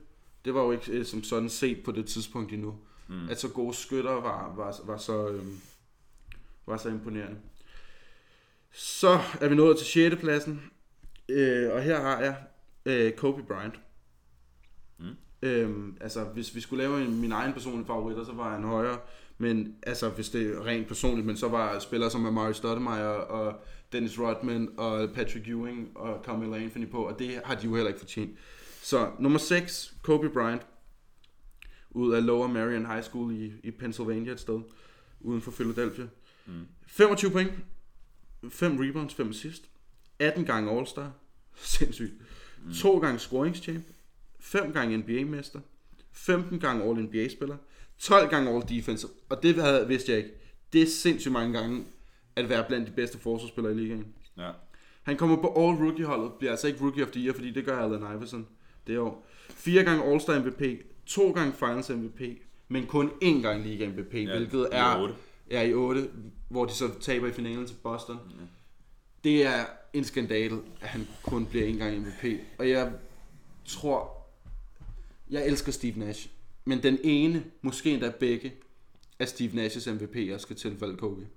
[0.46, 2.76] Det var jo ikke øh, som sådan set på det tidspunkt endnu.
[3.08, 3.30] Mm.
[3.30, 5.60] At så gode skytter var, var, var, så, øhm,
[6.66, 7.38] var så imponerende.
[8.72, 10.16] Så er vi nået til 6.
[10.16, 10.72] pladsen.
[11.30, 12.36] Øh, og her har jeg
[12.86, 13.80] øh, Kobe Bryant.
[14.98, 15.16] Mm.
[15.42, 19.00] Øhm, altså, hvis vi skulle lave en, min egen personlige favoritter, så var han højere.
[19.42, 23.62] Men altså, hvis det er rent personligt, men så var spillere som Amari Stoudemire og
[23.92, 27.88] Dennis Rodman og Patrick Ewing og Carmelo Anthony på, og det har de jo heller
[27.88, 28.38] ikke fortjent.
[28.82, 30.62] Så nummer 6, Kobe Bryant,
[31.90, 34.60] ud af Lower Marion High School i, i Pennsylvania et sted,
[35.20, 36.08] uden for Philadelphia.
[36.46, 36.68] Mm.
[36.88, 37.52] 25 point,
[38.50, 39.64] 5 rebounds, 5 assist,
[40.20, 41.12] 18 gange All-Star,
[41.56, 42.14] sindssygt,
[42.66, 42.74] mm.
[42.74, 43.84] 2 gange scoringschamp,
[44.40, 45.60] 5 gange NBA-mester,
[46.12, 47.58] 15 gange All-NBA-spiller,
[48.00, 50.32] 12 gange All-Defensive, og det havde, vidste jeg ikke.
[50.74, 51.86] Det er sindssygt mange gange
[52.36, 54.08] at være blandt de bedste forsvarsspillere i ligaen.
[54.38, 54.52] Ja.
[55.04, 58.16] Han kommer på All-Rookie-holdet, bliver altså ikke Rookie of the Year, fordi det gør Allen
[58.16, 58.47] Iverson
[58.88, 59.28] det år.
[59.50, 62.22] Fire gange All-Star MVP, to gange Finals MVP,
[62.68, 65.16] men kun én gang Liga MVP, ja, hvilket i er otte.
[65.52, 66.10] Ja, i 8,
[66.50, 68.18] hvor de så taber i finalen til Boston.
[68.30, 68.43] Ja.
[69.24, 72.39] Det er en skandale, at han kun bliver en gang MVP.
[72.58, 72.91] Og jeg
[73.66, 74.28] tror,
[75.30, 76.30] jeg elsker Steve Nash.
[76.66, 78.53] Men den ene, måske endda begge,
[79.20, 81.28] af Steve Nash's MVP'er skal tilfalde Kobe.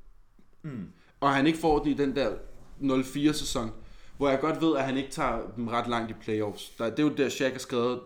[0.62, 0.86] Mm.
[1.20, 2.32] Og han ikke får den i den der
[2.80, 3.70] 0-4-sæson,
[4.16, 6.70] hvor jeg godt ved, at han ikke tager dem ret langt i playoffs.
[6.78, 8.00] Der, det er jo der, Shaq er skrevet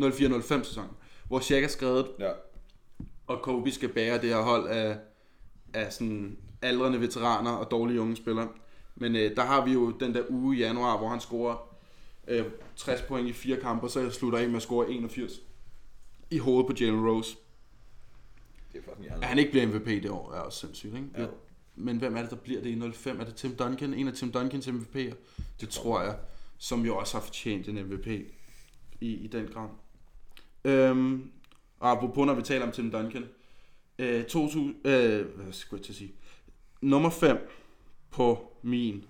[0.00, 0.86] 0-4-0-5 sæson,
[1.28, 2.30] hvor Shaq er skrevet, Ja.
[3.26, 4.98] og Kobe skal bære det her hold af,
[5.74, 8.48] af sådan aldrende veteraner og dårlige unge spillere.
[8.94, 11.76] Men øh, der har vi jo den der uge i januar, hvor han scorer
[12.28, 12.44] øh,
[12.76, 15.32] 60 point i fire kampe, så jeg slutter af med at score 81
[16.30, 17.36] i hovedet på Jalen Rose.
[18.72, 21.08] Det er fucking At han ikke bliver MVP det år, er også sindssygt, ikke?
[21.18, 21.28] Jo.
[21.76, 23.20] Men hvem er det, der bliver det i 05?
[23.20, 23.94] Er det Tim Duncan?
[23.94, 25.14] En af Tim Duncans MVP'er?
[25.60, 26.18] Det tror jeg,
[26.58, 28.06] som jo også har fortjent en MVP
[29.00, 29.68] i, i den grad.
[30.64, 31.30] Øhm,
[31.80, 33.24] og apropos, når vi taler om Tim Duncan.
[33.98, 36.12] Øh, 2000, øh, hvad skulle jeg til at sige?
[36.80, 37.48] Nummer 5
[38.10, 39.04] på min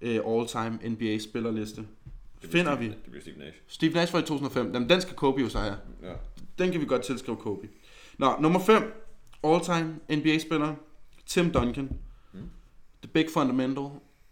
[0.00, 1.86] øh, all-time NBA-spillerliste.
[2.46, 3.56] Finder vi Det bliver Steve Nash.
[3.66, 4.70] Steve Nash var i 2005.
[4.74, 5.76] Jamen, den skal Kobe jo så have.
[6.02, 6.12] Ja.
[6.58, 7.68] Den kan vi godt tilskrive Kobe.
[8.18, 8.82] Nå, nummer 5.
[9.44, 10.74] All-time NBA-spiller.
[11.26, 11.90] Tim Duncan.
[12.32, 12.40] Mm.
[13.02, 13.84] The Big Fundamental.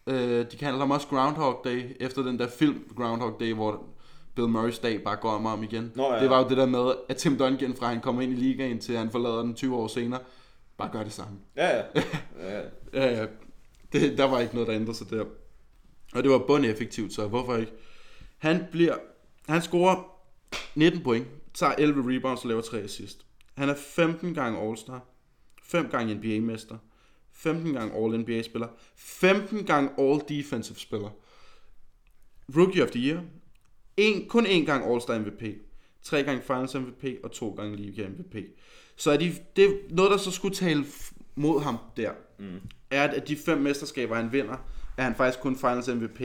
[0.06, 3.84] Uh, de kalder ham også Groundhog Day, efter den der film Groundhog Day, hvor
[4.34, 5.92] Bill Murray's dag bare går om og om igen.
[5.94, 6.20] Nå, ja.
[6.20, 8.78] Det var jo det der med, at Tim Duncan, fra han kommer ind i ligaen,
[8.78, 10.20] til han forlader den 20 år senere,
[10.76, 11.38] bare gør det samme.
[11.56, 11.82] Ja, ja.
[12.40, 12.60] ja.
[12.94, 13.26] Ja, ja.
[13.92, 15.24] Det, der var ikke noget, der ændrede sig der.
[16.14, 17.72] Og det var bundeffektivt, så hvorfor ikke?
[18.45, 18.97] Han bliver...
[19.49, 20.20] Han scorer
[20.74, 23.26] 19 point, tager 11 rebounds og laver 3 assist.
[23.55, 25.05] Han er 15 gange All-Star,
[25.62, 26.78] 5 gange NBA-mester,
[27.32, 31.11] 15 gange All-NBA-spiller, 15 gange All-Defensive-spiller,
[32.57, 33.22] Rookie of the Year,
[33.97, 35.42] en, kun én gang All-Star MVP,
[36.03, 38.36] tre gange Finals MVP og to gange Liga MVP.
[38.97, 40.84] Så er de, det er noget, der så skulle tale
[41.34, 42.61] mod ham der, mm.
[42.90, 44.57] er, at de fem mesterskaber, han vinder,
[44.97, 46.20] er han faktisk kun Finals MVP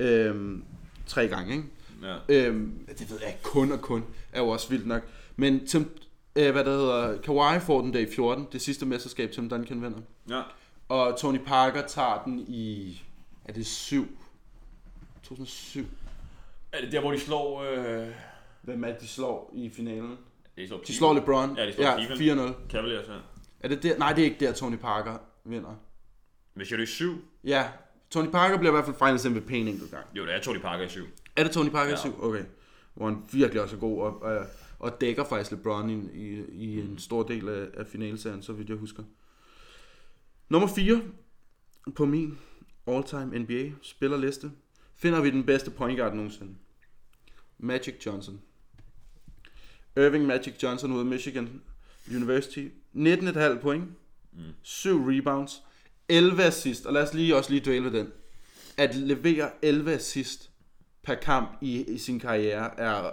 [0.00, 0.64] øhm,
[1.08, 1.66] tre gange, ikke?
[2.02, 2.16] ja.
[2.28, 5.02] Øhm, det ved jeg kun og kun er jo også vildt nok.
[5.36, 5.98] Men Tim,
[6.36, 9.82] øh, hvad der hedder, Kawhi får den der i 14, det sidste mesterskab, Tim Duncan
[9.82, 9.98] vinder.
[10.30, 10.42] ja.
[10.88, 13.02] Og Tony Parker tager den i,
[13.44, 14.18] er det 7?
[15.22, 15.84] 2007.
[16.72, 17.62] Er det der, hvor de slår...
[17.62, 18.06] Øh...
[18.62, 20.16] Hvem er det, de slår i finalen?
[20.56, 21.56] De slår, De slår LeBron.
[21.56, 22.54] Ja, de slår ja Cleveland.
[22.54, 22.70] 4-0.
[22.70, 23.14] Cavaliers, ja.
[23.60, 23.98] Er det der?
[23.98, 25.74] Nej, det er ikke der, Tony Parker vinder.
[26.54, 27.24] Men siger du i syv?
[27.44, 27.68] Ja,
[28.10, 30.06] Tony Parker bliver i hvert fald Finals MVP en enkelt gang.
[30.14, 31.06] Jo, det er Tony Parker i syv.
[31.36, 31.96] Er det Tony Parker i Ja.
[31.96, 32.22] 7?
[32.22, 32.44] Okay.
[32.94, 34.46] Hvor han virkelig også er god og, og,
[34.78, 38.68] og dækker faktisk LeBron i, i, i en stor del af, af finalserien, så vidt
[38.68, 39.02] jeg husker.
[40.48, 41.02] Nummer 4
[41.96, 42.38] på min
[42.86, 44.50] all-time NBA spillerliste
[44.96, 46.54] finder vi den bedste point guard nogensinde.
[47.58, 48.40] Magic Johnson.
[49.96, 51.62] Irving Magic Johnson ud af Michigan
[52.16, 52.68] University.
[52.94, 53.84] 19,5 point.
[54.32, 54.40] Mm.
[54.62, 55.62] 7 rebounds.
[56.08, 56.86] 11 assist.
[56.86, 58.12] Og lad os lige også lige dvæle ved den.
[58.76, 60.50] At levere 11 assist
[61.02, 63.10] per kamp i, i sin karriere er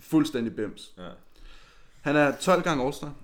[0.00, 0.94] fuldstændig bims.
[0.98, 1.08] Ja.
[2.00, 3.14] Han er 12 gange All-Star.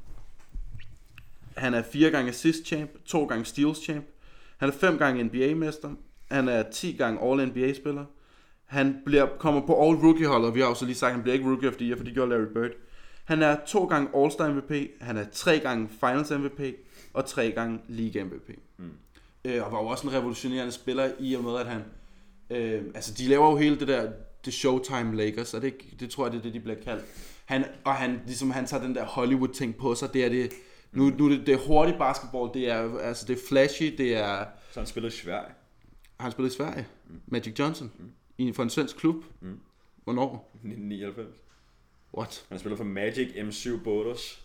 [1.56, 4.06] Han er 4 gange assist champ, 2 gange steals champ.
[4.58, 5.90] Han er 5 gange NBA-mester.
[6.30, 8.04] Han er 10 gange All-NBA-spiller.
[8.66, 11.48] Han bliver, kommer på All-Rookie-holdet, vi har jo så lige sagt, at han bliver ikke
[11.48, 12.70] Rookie of the Year, for det gjorde Larry Bird.
[13.24, 16.60] Han er to gange All-Star MVP, han er tre gange Finals MVP,
[17.16, 18.58] og tre gange League MVP.
[18.76, 18.90] Mm.
[19.44, 21.84] Øh, og var jo også en revolutionerende spiller i og med, at han...
[22.50, 24.12] Øh, altså, de laver jo hele det der
[24.44, 27.04] det Showtime Lakers, og det, det tror jeg, det er det, de bliver kaldt.
[27.44, 30.52] Han, og han, ligesom, han tager den der Hollywood-ting på sig, det er det...
[30.92, 34.16] Nu, nu er det, det er hurtigt basketball, det er, altså, det er flashy, det
[34.16, 34.44] er...
[34.72, 35.52] Så han spillede i Sverige.
[36.20, 36.86] Han spillet i Sverige?
[37.08, 37.20] Mm.
[37.26, 37.92] Magic Johnson?
[37.98, 38.10] Mm.
[38.38, 39.24] I, for en svensk klub?
[39.40, 39.60] Mm.
[40.04, 40.50] Hvornår?
[40.54, 41.34] 1999.
[42.14, 42.44] What?
[42.48, 44.42] Han spiller for Magic M7 Bodos.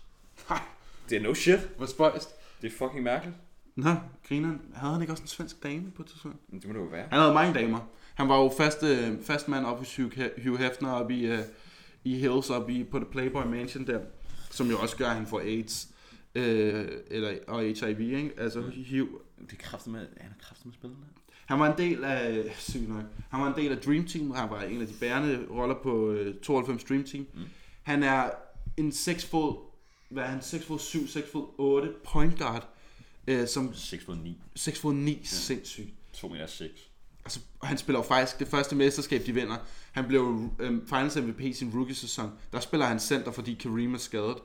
[0.50, 0.62] Nej,
[1.10, 1.70] Det er no shit.
[1.78, 2.36] hvor spøjst.
[2.62, 3.36] Det er fucking mærkeligt.
[3.76, 3.96] Nå,
[4.28, 4.62] grineren.
[4.74, 6.38] Havde han ikke også en svensk dame på et tidspunkt?
[6.50, 7.08] Men det må det jo være.
[7.10, 7.80] Han havde mange damer.
[8.16, 11.26] Han var jo fast, øh, fast mand op hos Hugh, He- Hugh Hefner op i,
[11.26, 11.40] øh,
[12.04, 14.00] i Hills, op i, på The Playboy Mansion der,
[14.52, 15.88] som jo også gør, at han får AIDS.
[16.36, 18.32] Øh, eller, og HIV, ikke?
[18.38, 19.22] Altså HIV.
[19.42, 21.04] Det er kraftigt med, han er kraftigt med spillerne.
[21.46, 24.50] Han var en del af, sygt nok, han var en del af Dream Team, han
[24.50, 27.26] var en af de bærende roller på øh, 92 Dream Team.
[27.34, 27.40] Mm.
[27.84, 28.30] Han er
[28.78, 29.56] en 6 fod,
[30.12, 32.70] hvad er han, 6 fod 7, 6 fod 8 point guard,
[33.28, 34.42] øh, som 6 fod 9.
[34.56, 35.20] 6 fod 9, ja.
[35.24, 35.90] sindssygt.
[36.14, 36.72] 2 meter 6.
[37.26, 39.58] Altså, og han spiller jo faktisk det første mesterskab, de vinder.
[39.92, 42.32] Han blev øh, Finals MVP i sin rookie-sæson.
[42.54, 44.38] Der spiller han center, fordi Kareem er skadet.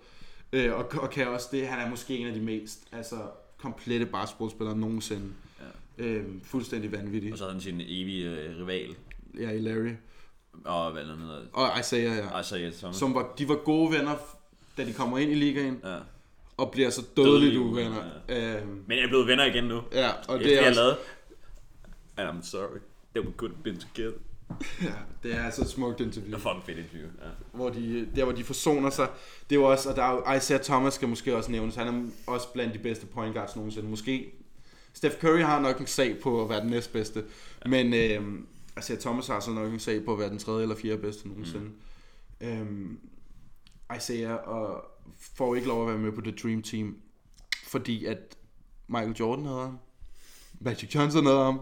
[0.52, 3.16] Øh, og, og kan også det, han er måske en af de mest altså,
[3.56, 5.32] komplette basketballspillere nogensinde.
[5.98, 6.04] Ja.
[6.04, 7.32] Øh, fuldstændig vanvittig.
[7.32, 8.96] Og så havde han sin evige øh, rival.
[9.38, 9.92] Ja, i Larry.
[10.64, 11.42] Og hvad der hedder.
[11.52, 12.36] Og Isaiah, ja.
[12.36, 14.16] Ja, som, Som var, de var gode venner,
[14.76, 15.96] da de kommer ind i ligaen, ja.
[16.56, 18.04] og bliver så dødeligt uvenner.
[18.28, 18.56] Ja.
[18.60, 19.80] Øhm, Men jeg er blevet venner igen nu.
[19.92, 20.96] ja, og det er, jeg også, lavede.
[22.16, 22.78] And I'm sorry.
[23.14, 24.18] That we couldn't been together.
[24.82, 26.34] ja, det er altså et smukt Det interview.
[26.34, 27.06] er fucking fedt interview.
[27.22, 27.28] Ja.
[27.52, 29.08] hvor de, der hvor de forsoner sig.
[29.50, 31.86] Det er jo også, og der er jo, Isaiah Thomas skal måske også nævnes, han
[31.88, 33.88] er også blandt de bedste point guards nogensinde.
[33.88, 34.32] Måske,
[34.92, 37.24] Steph Curry har nok en sag på at være den næstbedste,
[37.64, 37.70] ja.
[37.70, 38.22] men øh,
[38.78, 41.28] Isaiah Thomas har så nok en sag på at være den tredje eller fjerde bedste
[41.28, 41.70] nogensinde.
[42.40, 42.46] Mm.
[42.48, 42.98] Øhm,
[43.96, 44.84] Isaiah og
[45.36, 46.96] får ikke lov at være med på The Dream Team,
[47.68, 48.18] fordi at
[48.88, 49.78] Michael Jordan havde ham,
[50.60, 51.60] Magic Johnson havde ham,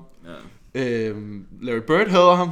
[0.74, 1.08] Ja.
[1.08, 2.48] øhm, Larry Bird havde ham,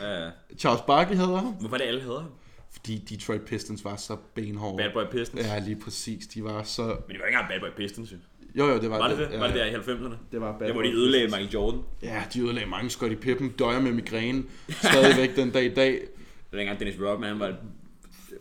[0.00, 0.30] ja.
[0.60, 2.30] Charles Barkley havde ham, Hvorfor det alle hedder ham?
[2.72, 4.76] fordi Detroit Pistons var så benhårde.
[4.76, 5.42] Bad Boy Pistons.
[5.46, 6.26] Ja, lige præcis.
[6.26, 6.82] De var så...
[6.82, 8.16] Men det var ikke engang Bad Boy Pistons, jo.
[8.54, 9.28] Jo, jo, det var, Var det det?
[9.32, 10.14] Ja, Var det der i 90'erne?
[10.32, 11.26] Det var bad Det hvor de ødelagde.
[11.26, 11.80] Michael Jordan.
[12.02, 13.48] Ja, de ødelagde mange Scottie Pippen.
[13.50, 14.42] Døjer med migræne.
[14.70, 15.92] Stadigvæk den dag i dag.
[15.92, 16.08] Det
[16.52, 17.54] var dengang Dennis Rodman var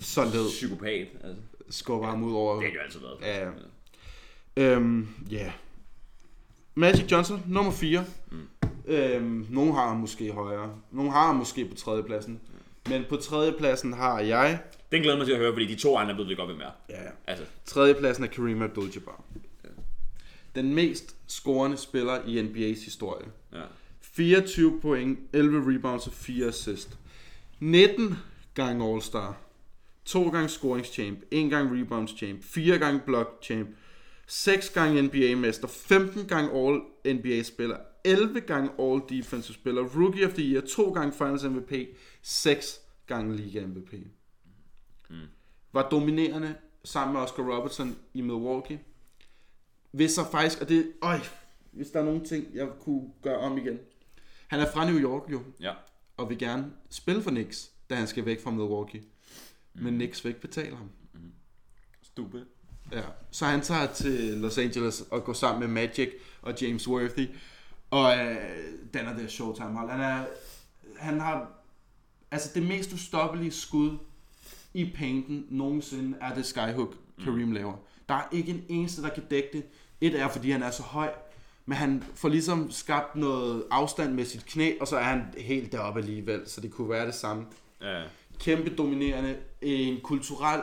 [0.02, 0.48] Så led.
[0.50, 1.08] psykopat.
[1.24, 2.56] Altså, Skubber ham ud over...
[2.62, 3.18] det har jo altid været.
[3.22, 4.76] Ja, ja.
[4.76, 5.38] Øhm, ja.
[5.38, 5.52] Yeah.
[6.76, 8.06] Magic Johnson, nummer 4.
[8.32, 8.38] Mm.
[8.86, 10.76] Øhm, nogle har ham måske højere.
[10.92, 12.40] Nogle har ham måske på tredjepladsen.
[12.90, 14.60] Men på tredjepladsen har jeg...
[14.92, 16.72] Den glæder mig til at høre, fordi de to andre ved vi godt, hvem er.
[16.90, 19.22] Ja, Altså, Tredjepladsen er Kareem Abdul-Jabbar.
[20.56, 23.28] Den mest scorende spiller i NBA's historie.
[23.54, 23.62] ja.
[24.02, 26.98] 24 point, 11 rebounds og 4 assist.
[27.60, 28.18] 19
[28.54, 29.34] gange All-Star.
[30.06, 33.70] 2 gange scoringschamp, 1 gang rebounds champ, 4 gange block champ,
[34.28, 40.92] 6 gange NBA-mester, 15 gange All-NBA-spiller, 11 gange All-Defensive spiller, Rookie of the Year, 2
[40.94, 41.74] gange Finals MVP,
[42.22, 43.94] 6 gange Liga MVP.
[45.74, 48.80] Var dominerende sammen med Oscar Robertson i Milwaukee.
[49.92, 51.20] Hvis så faktisk, og det, øj,
[51.72, 53.80] hvis der er nogle ting, jeg kunne gøre om igen.
[54.48, 55.74] Han er fra New York jo, Ja.
[56.18, 59.04] og vil gerne spille for Knicks, da han skal væk fra Milwaukee.
[59.74, 60.90] Men Knicks vil ikke betale ham.
[62.02, 62.46] Stupid.
[62.92, 63.02] Ja.
[63.32, 66.10] Så han tager til Los Angeles og går sammen med Magic
[66.42, 67.28] og James Worthy.
[67.92, 68.36] Og øh,
[68.94, 69.90] den er det Showtime hold.
[69.90, 70.26] Han, er,
[70.98, 71.52] han har
[72.32, 73.98] altså det mest ustoppelige skud
[74.74, 77.74] i painten nogensinde er det skyhook Kareem laver.
[78.10, 79.64] Der er ikke en eneste, der kan dække det.
[80.02, 81.14] Et er, fordi han er så høj,
[81.66, 85.72] men han får ligesom skabt noget afstand med sit knæ, og så er han helt
[85.72, 87.46] deroppe alligevel, så det kunne være det samme
[87.82, 88.04] Ja.
[88.42, 90.62] Kæmpe dominerende, en kulturel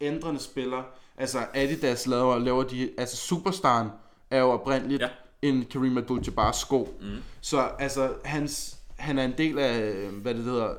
[0.00, 0.82] ændrende spiller.
[1.18, 3.88] Altså Adidas laver, laver de, altså Superstaren
[4.30, 5.08] er jo oprindeligt Ja.
[5.42, 6.98] en Kareem Abdul-Jabbar sko.
[7.00, 7.06] Mm.
[7.40, 10.74] Så altså hans, han er en del af, hvad det hedder,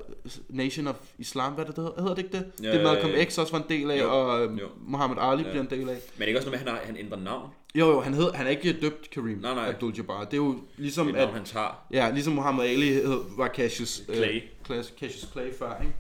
[0.50, 2.52] Nation of Islam, hvad det hedder, hedder det ikke det?
[2.64, 3.24] Ja, det Malcolm ja.
[3.26, 4.68] X også var en del af, Jo, og øhm, jo.
[4.88, 5.50] Muhammad Ali Ja.
[5.50, 5.96] bliver en del af.
[5.96, 7.50] Men det er ikke også noget med, at han, har, han ændrer navn?
[7.76, 9.70] Jo, jo, han, hed, han er ikke døbt Kareem Nej, nej.
[9.72, 10.20] Abdul-Jabbar.
[10.26, 11.86] Det er jo ligesom, Det er at, navn, han tager.
[11.92, 14.42] ja, ligesom Muhammad Ali hed, var Cassius Clay.
[14.70, 15.94] Øh, Cassius Clay før, ikke?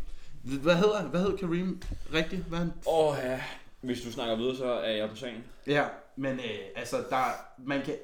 [0.43, 1.81] Hvad hedder, hvad hedder Kareem
[2.13, 2.41] rigtigt?
[2.43, 3.41] Hvad er han Åh oh, ja.
[3.81, 5.43] Hvis du snakker videre, så er jeg på sagen.
[5.67, 5.85] Ja,
[6.15, 7.23] men øh, altså, der,
[7.57, 7.95] man, kan,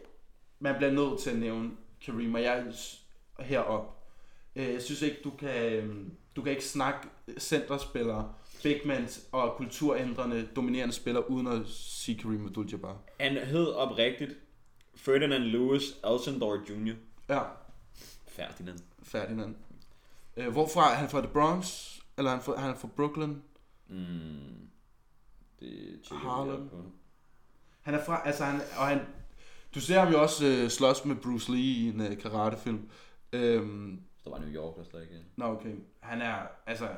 [0.60, 1.72] man bliver nødt til at nævne
[2.06, 3.02] Kareem, og jeg er s-
[3.40, 4.04] herop.
[4.56, 5.96] Øh, jeg synes ikke, du kan, øh,
[6.36, 7.08] du kan ikke snakke
[7.40, 8.34] centerspillere,
[8.64, 12.94] bigmans og kulturændrende, dominerende spillere, uden at sige Kareem Abdul-Jabbar.
[13.20, 14.32] Han hed oprigtigt
[14.96, 16.94] Ferdinand Lewis Alcindor Jr.
[17.30, 17.42] Ja,
[18.28, 18.80] Ferdinand.
[19.04, 19.56] Ferdinand.
[20.38, 21.96] Øh, hvorfra er han fra The Bronx?
[22.20, 23.36] Eller er han fra, er han fra Brooklyn?
[23.88, 24.70] Mm.
[25.60, 26.70] Det tjekker Harlem.
[26.70, 26.84] på.
[27.82, 29.00] Han er fra, altså han, og han,
[29.76, 32.90] du ser ham jo også øh, slås med Bruce Lee i en øh, karatefilm.
[33.34, 35.26] Øhm, Der var New York, der slet ikke.
[35.36, 35.76] Nå, okay.
[36.00, 36.90] Han er altså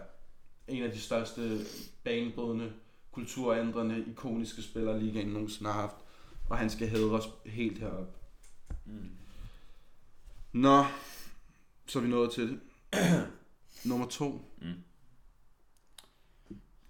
[0.67, 1.59] en af de største
[2.03, 2.73] banebrydende,
[3.11, 5.95] kulturændrende, ikoniske spillere, ligaen nogensinde har haft.
[6.49, 8.15] Og han skal hædres helt herop.
[8.85, 9.09] Mm.
[10.51, 10.83] Nå,
[11.87, 12.59] så er vi nået til
[13.89, 14.41] nummer to.
[14.61, 14.73] Mm.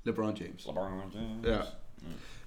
[0.03, 0.65] LeBron James.
[0.65, 1.45] LeBron James.
[1.45, 1.61] Ja.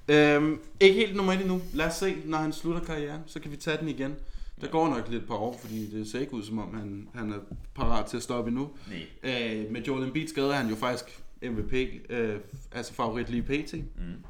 [0.09, 1.63] Øhm, ikke helt nummer et endnu.
[1.75, 4.15] Lad os se, når han slutter karrieren, så kan vi tage den igen.
[4.61, 7.33] Der går nok lidt par år, fordi det ser ikke ud som om, han, han
[7.33, 7.39] er
[7.75, 8.71] parat til at stoppe endnu.
[8.89, 9.63] Nej.
[9.63, 11.73] Øh, med Joel Embiid skade er han jo faktisk MVP,
[12.11, 12.41] øh,
[12.73, 13.75] altså favorit lige pt.
[13.75, 14.25] Mm.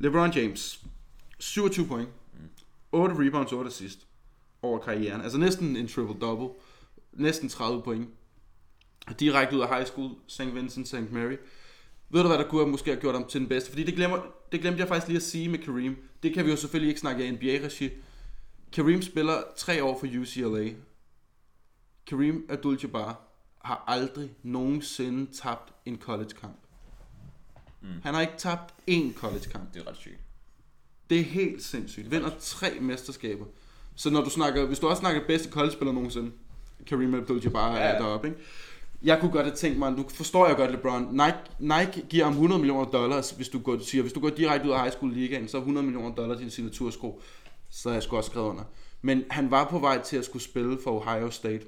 [0.00, 0.84] LeBron James,
[1.38, 2.08] 27 point,
[2.92, 4.06] 8 rebounds, 8 assist
[4.62, 5.20] over karrieren.
[5.20, 6.60] Altså næsten en triple-double,
[7.12, 8.08] næsten 30 point.
[9.20, 10.54] Direkte ud af high school, St.
[10.54, 11.10] Vincent, St.
[11.12, 11.36] Mary.
[12.10, 13.70] Ved du hvad, der kunne have måske have gjort ham til den bedste?
[13.70, 14.18] Fordi det, glemmer,
[14.52, 16.08] det glemte jeg faktisk lige at sige med Kareem.
[16.22, 17.90] Det kan vi jo selvfølgelig ikke snakke af NBA-regi.
[18.72, 20.70] Kareem spiller tre år for UCLA.
[22.06, 23.14] Kareem Abdul-Jabbar
[23.58, 26.56] har aldrig nogensinde tabt en college-kamp.
[27.80, 27.88] Mm.
[28.02, 29.74] Han har ikke tabt én college-kamp.
[29.74, 30.20] Det er ret sygt.
[31.10, 32.10] Det er helt sindssygt.
[32.10, 33.44] Vinder tre mesterskaber.
[33.94, 36.32] Så når du snakker, hvis du også snakker bedste college-spiller nogensinde,
[36.86, 37.82] Kareem Abdul-Jabbar ja.
[37.82, 38.40] Er deroppe, ikke?
[39.02, 42.32] Jeg kunne godt have tænkt mig, nu forstår jeg godt LeBron, Nike, Nike giver ham
[42.32, 45.12] 100 millioner dollars, hvis du går, siger, hvis du går direkte ud af high school
[45.12, 47.20] ligaen, så er 100 millioner dollars din signatursko,
[47.70, 48.62] så jeg sgu også skrevet under.
[49.02, 51.60] Men han var på vej til at skulle spille for Ohio State.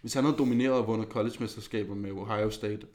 [0.00, 2.86] Hvis han havde domineret og vundet college-mesterskaber med Ohio State,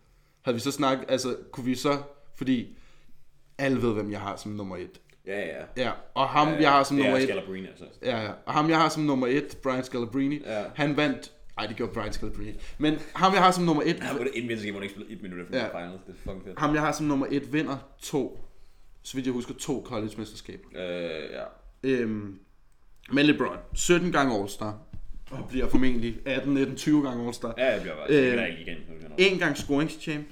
[0.41, 1.97] havde vi så snakket, altså kunne vi så,
[2.35, 2.77] fordi
[3.57, 5.01] alle ved, hvem jeg har som nummer et.
[5.27, 5.63] Ja, ja.
[5.77, 7.85] Ja, og ham, jeg har som nummer er et, Scalabrine, altså.
[8.03, 10.63] ja, ja, og ham, jeg har som nummer et, Brian Scalabrine, Ja.
[10.75, 14.17] han vandt, ej, det gjorde Brian Scalabrine, men ham, jeg har som nummer et, Han
[14.17, 15.63] var det inden vinterskab, hvor han ikke spillede et minut efter Ja.
[15.79, 15.85] ja.
[15.85, 16.01] finals.
[16.07, 16.59] Det er fucking fedt.
[16.59, 18.39] ham, jeg har som nummer et, vinder to,
[19.03, 20.67] så vidt jeg husker, to college-mesterskaber.
[20.75, 21.43] Øh, ja.
[21.83, 22.39] Øhm,
[23.11, 24.77] men LeBron, 17 gange All-Star,
[25.31, 27.53] og bliver formentlig 18, 19, 20 gange All-Star.
[27.57, 28.07] Ja, jeg bliver bare...
[28.09, 28.77] Øh, Øh, det igen.
[29.33, 30.25] En gang scorings champ,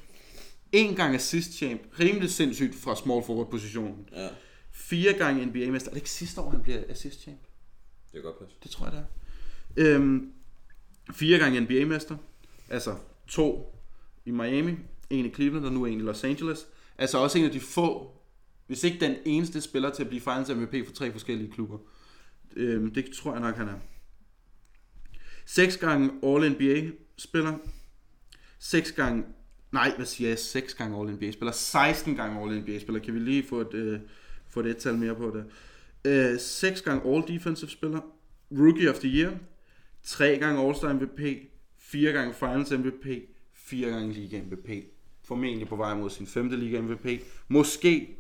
[0.72, 4.10] en gang assist champ, rimelig sindssygt fra small forward positionen.
[4.16, 4.28] Ja,
[4.72, 5.90] Fire gange NBA-mester.
[5.90, 7.38] Er det ikke sidste år, han bliver assist champ?
[8.12, 8.48] det er godt pas.
[8.64, 9.04] Det tror jeg, det
[9.88, 9.96] er.
[9.96, 10.32] Øhm,
[11.12, 12.18] fire gange NBA-mester.
[12.70, 12.96] Altså
[13.28, 13.76] to
[14.26, 14.76] i Miami,
[15.10, 16.68] en i Cleveland og nu en i Los Angeles.
[16.98, 18.12] Altså også en af de få,
[18.68, 21.78] hvis ikke den eneste spiller til at blive Finals MVP for tre forskellige klubber.
[22.56, 23.80] Øhm, det tror jeg nok, han er.
[25.46, 27.58] Seks gange All-NBA-spiller.
[28.60, 29.24] Seks gange...
[29.72, 30.40] Nej, hvad siger jeg?
[30.40, 31.52] Seks gange All-NBA-spiller.
[31.52, 33.00] 16 gange All-NBA-spiller.
[33.00, 34.00] Kan vi lige få et, øh,
[34.48, 35.46] få et tal mere på det?
[36.06, 38.00] Øh, seks gange All-Defensive-spiller.
[38.52, 39.34] Rookie of the Year.
[40.04, 41.50] Tre gange All-Star MVP.
[41.78, 43.06] Fire gange Finals MVP.
[43.54, 44.70] Fire gange Liga MVP.
[45.24, 47.08] Formentlig på vej mod sin femte Liga MVP.
[47.48, 48.18] Måske,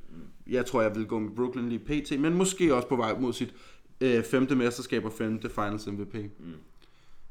[0.47, 3.33] jeg tror jeg vil gå med Brooklyn lige pt, men måske også på vej mod
[3.33, 3.53] sit
[4.01, 6.15] øh, femte mesterskab og femte Finals MVP.
[6.39, 6.53] Mm.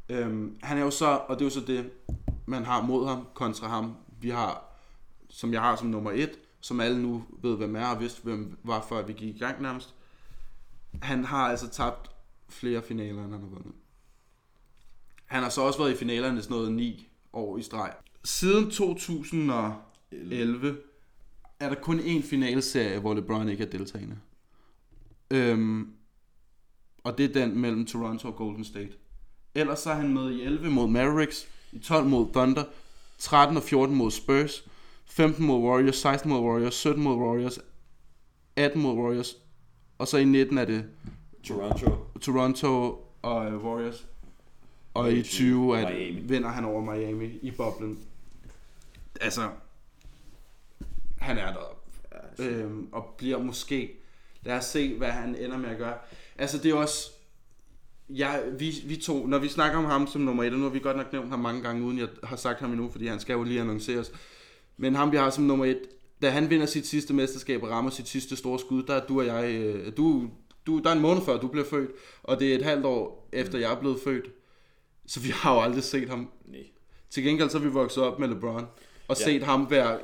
[0.09, 1.91] Øhm, han er jo så, og det er jo så det,
[2.47, 4.65] man har mod ham, kontra ham, vi har,
[5.29, 8.59] som jeg har som nummer et, som alle nu ved, hvem er, og vidste, hvem
[8.65, 9.95] var, før vi gik i gang nærmest.
[11.03, 12.11] Han har altså tabt
[12.49, 13.73] flere finaler, end han har vundet.
[15.33, 17.93] Han har så også været i finalerne sådan noget 9 år i streg.
[18.25, 20.77] Siden 2011
[21.61, 24.19] er der kun én finalserie, hvor LeBron ikke er deltagende.
[25.31, 25.93] Øhm,
[27.05, 28.93] og det er den mellem Toronto og Golden State.
[29.55, 32.65] Ellers så er han med i 11 mod Mavericks, i 12 mod Thunder,
[33.19, 34.69] 13 og 14 mod Spurs,
[35.07, 37.59] 15 mod Warriors, 16 mod Warriors, 17 mod Warriors,
[38.57, 39.37] 18 mod Warriors,
[39.99, 40.85] og så i 19 er det
[41.45, 41.97] Toronto.
[42.21, 44.07] Toronto og øh, Warriors.
[44.95, 46.21] Og i 20 at Miami.
[46.21, 47.99] vinder han over Miami i boblen.
[49.21, 49.49] Altså,
[51.19, 51.83] han er deroppe.
[52.39, 53.99] Øhm, og bliver måske...
[54.45, 55.95] Lad os se, hvad han ender med at gøre.
[56.39, 57.11] Altså, det er også...
[58.11, 60.71] Jeg, vi, vi to, når vi snakker om ham som nummer et, og nu har
[60.71, 63.21] vi godt nok nævnt ham mange gange, uden jeg har sagt ham endnu, fordi han
[63.21, 64.13] skal jo lige annonceres.
[64.77, 65.81] Men ham, vi har som nummer et,
[66.23, 69.21] da han vinder sit sidste mesterskab og rammer sit sidste store skud, der er du
[69.21, 70.31] og jeg, øh, du,
[70.67, 71.91] du, der er en måned før, du bliver født,
[72.23, 74.25] og det er et halvt år efter, jeg er blevet født.
[75.07, 76.31] Så vi har jo aldrig set ham.
[76.47, 76.61] Nej.
[77.11, 78.65] Til gengæld så er vi vokset op med LeBron,
[79.09, 79.25] og Ja.
[79.25, 79.99] set ham være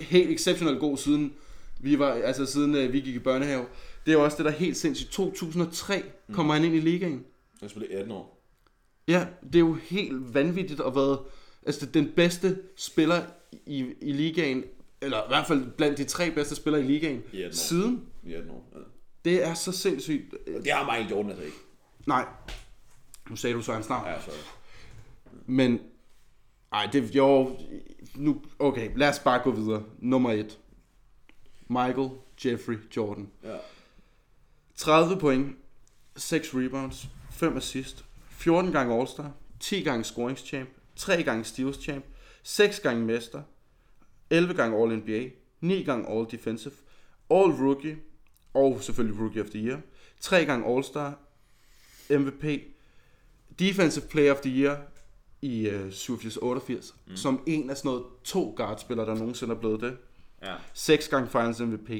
[0.00, 1.32] helt exceptionelt god siden
[1.80, 3.64] vi var, altså siden øh, vi gik i børnehave.
[4.06, 5.10] Det er jo også det, der er helt sindssygt.
[5.10, 7.24] 2003 kommer han ind i ligaen.
[7.60, 8.44] Han spillede 18 år.
[9.08, 11.18] Ja, det er jo helt vanvittigt at være
[11.66, 13.22] Altså den bedste spiller
[13.66, 14.64] i, i ligaen,
[15.00, 17.52] eller i hvert fald blandt de tre bedste spillere i ligaen, I 18 år.
[17.52, 18.02] siden.
[18.26, 18.68] I 18 år.
[18.74, 18.78] Ja.
[19.24, 20.34] Det er så sindssygt.
[20.64, 21.56] Det har Michael Jordan altså ikke.
[22.06, 22.24] Nej.
[23.30, 24.06] Nu sagde du så hans navn.
[24.06, 24.30] Ja, så.
[25.46, 25.80] Men,
[26.72, 27.56] ej, det, jo,
[28.14, 29.84] nu, okay, lad os bare gå videre.
[29.98, 30.58] Nummer et.
[31.68, 32.10] Michael
[32.44, 33.30] Jeffrey Jordan.
[33.42, 33.56] Ja.
[34.76, 35.56] 30 point,
[36.16, 42.04] 6 rebounds, 5 assist, 14 gange All-Star, 10 gange scoringschamp, 3 gange steals champ,
[42.42, 43.42] 6 gange mester,
[44.30, 46.74] 11 gange All-NBA, 9 gange All-Defensive,
[47.30, 47.96] All-Rookie,
[48.54, 49.80] og selvfølgelig Rookie of the Year,
[50.20, 51.18] 3 gange All-Star,
[52.10, 52.73] MVP,
[53.58, 54.76] Defensive Player of the Year
[55.42, 57.16] i øh, 87-88, mm.
[57.16, 59.96] som en af sådan noget to guardspillere, der nogensinde er blevet det.
[60.42, 60.54] Ja.
[60.74, 61.90] 6 gange Finals MVP,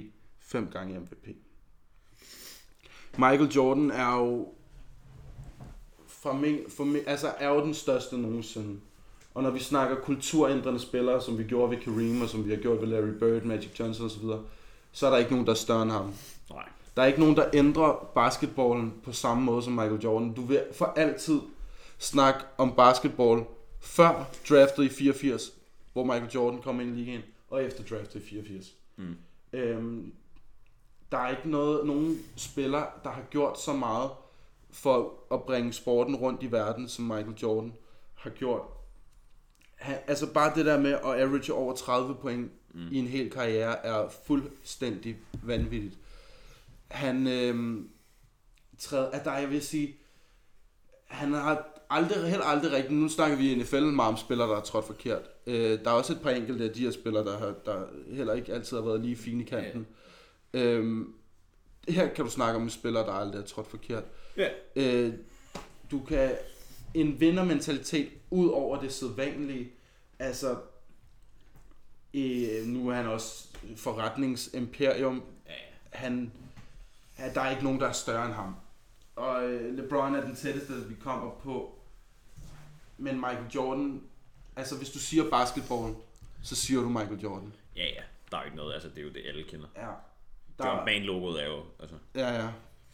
[0.40, 1.28] 5 gange MVP.
[3.18, 4.48] Michael Jordan er jo
[6.06, 8.80] for mig, for mig, altså er jo den største nogensinde.
[9.34, 12.56] Og når vi snakker kulturændrende spillere, som vi gjorde ved Kareem, og som vi har
[12.56, 14.24] gjort ved Larry Bird, Magic Johnson osv.,
[14.92, 16.14] så er der ikke nogen, der er større end ham.
[16.50, 16.68] Nej.
[16.96, 20.32] Der er ikke nogen, der ændrer basketballen på samme måde som Michael Jordan.
[20.34, 21.40] Du vil for altid
[21.98, 23.44] snakke om basketball
[23.80, 25.52] før draftet i 84,
[25.92, 28.74] hvor Michael Jordan kom ind i ligaen, og efter draftet i 84.
[28.96, 29.16] Mm.
[29.52, 30.12] Øhm,
[31.12, 34.10] der er ikke noget, nogen spiller, der har gjort så meget
[34.70, 37.72] for at bringe sporten rundt i verden, som Michael Jordan
[38.14, 38.62] har gjort.
[39.74, 42.88] Han, altså bare det der med at average over 30 point mm.
[42.92, 45.98] i en hel karriere er fuldstændig vanvittigt.
[46.94, 47.88] Han øhm,
[48.78, 49.96] træder, at der jeg vil sige,
[51.06, 54.54] han har aldrig, heller aldrig rigtigt, nu snakker vi i NFL meget om spillere, der
[54.54, 55.22] har trådt forkert.
[55.46, 58.34] Øh, der er også et par enkelte af de her spillere, der, har, der heller
[58.34, 59.86] ikke altid har været lige fine i kanten.
[60.54, 61.14] Øhm,
[61.88, 64.04] her kan du snakke om en spiller, der aldrig har trådt forkert.
[64.36, 64.48] Ja.
[64.76, 65.12] Øh,
[65.90, 66.30] du kan
[66.94, 69.72] en vindermentalitet ud over det sædvanlige.
[70.18, 70.56] Altså,
[72.14, 75.22] øh, nu er han også forretningsimperium.
[75.46, 75.52] Ja.
[75.90, 76.32] Han,
[77.18, 78.56] ja, der er ikke nogen, der er større end ham.
[79.16, 81.78] Og øh, LeBron er den tætteste, vi kommer på.
[82.98, 84.02] Men Michael Jordan,
[84.56, 85.94] altså hvis du siger basketball,
[86.42, 87.52] så siger du Michael Jordan.
[87.76, 88.02] Ja, ja.
[88.30, 89.66] Der er jo ikke noget, altså det er jo det, alle kender.
[89.76, 89.90] Ja.
[90.64, 91.96] Jumpman-logoet er jo, altså...
[92.14, 92.48] Ja, ja,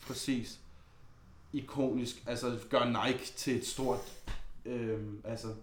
[0.06, 0.60] præcis.
[1.52, 3.98] Ikonisk, altså gør Nike til et stort
[4.64, 5.54] øh, altså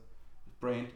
[0.59, 0.87] brand.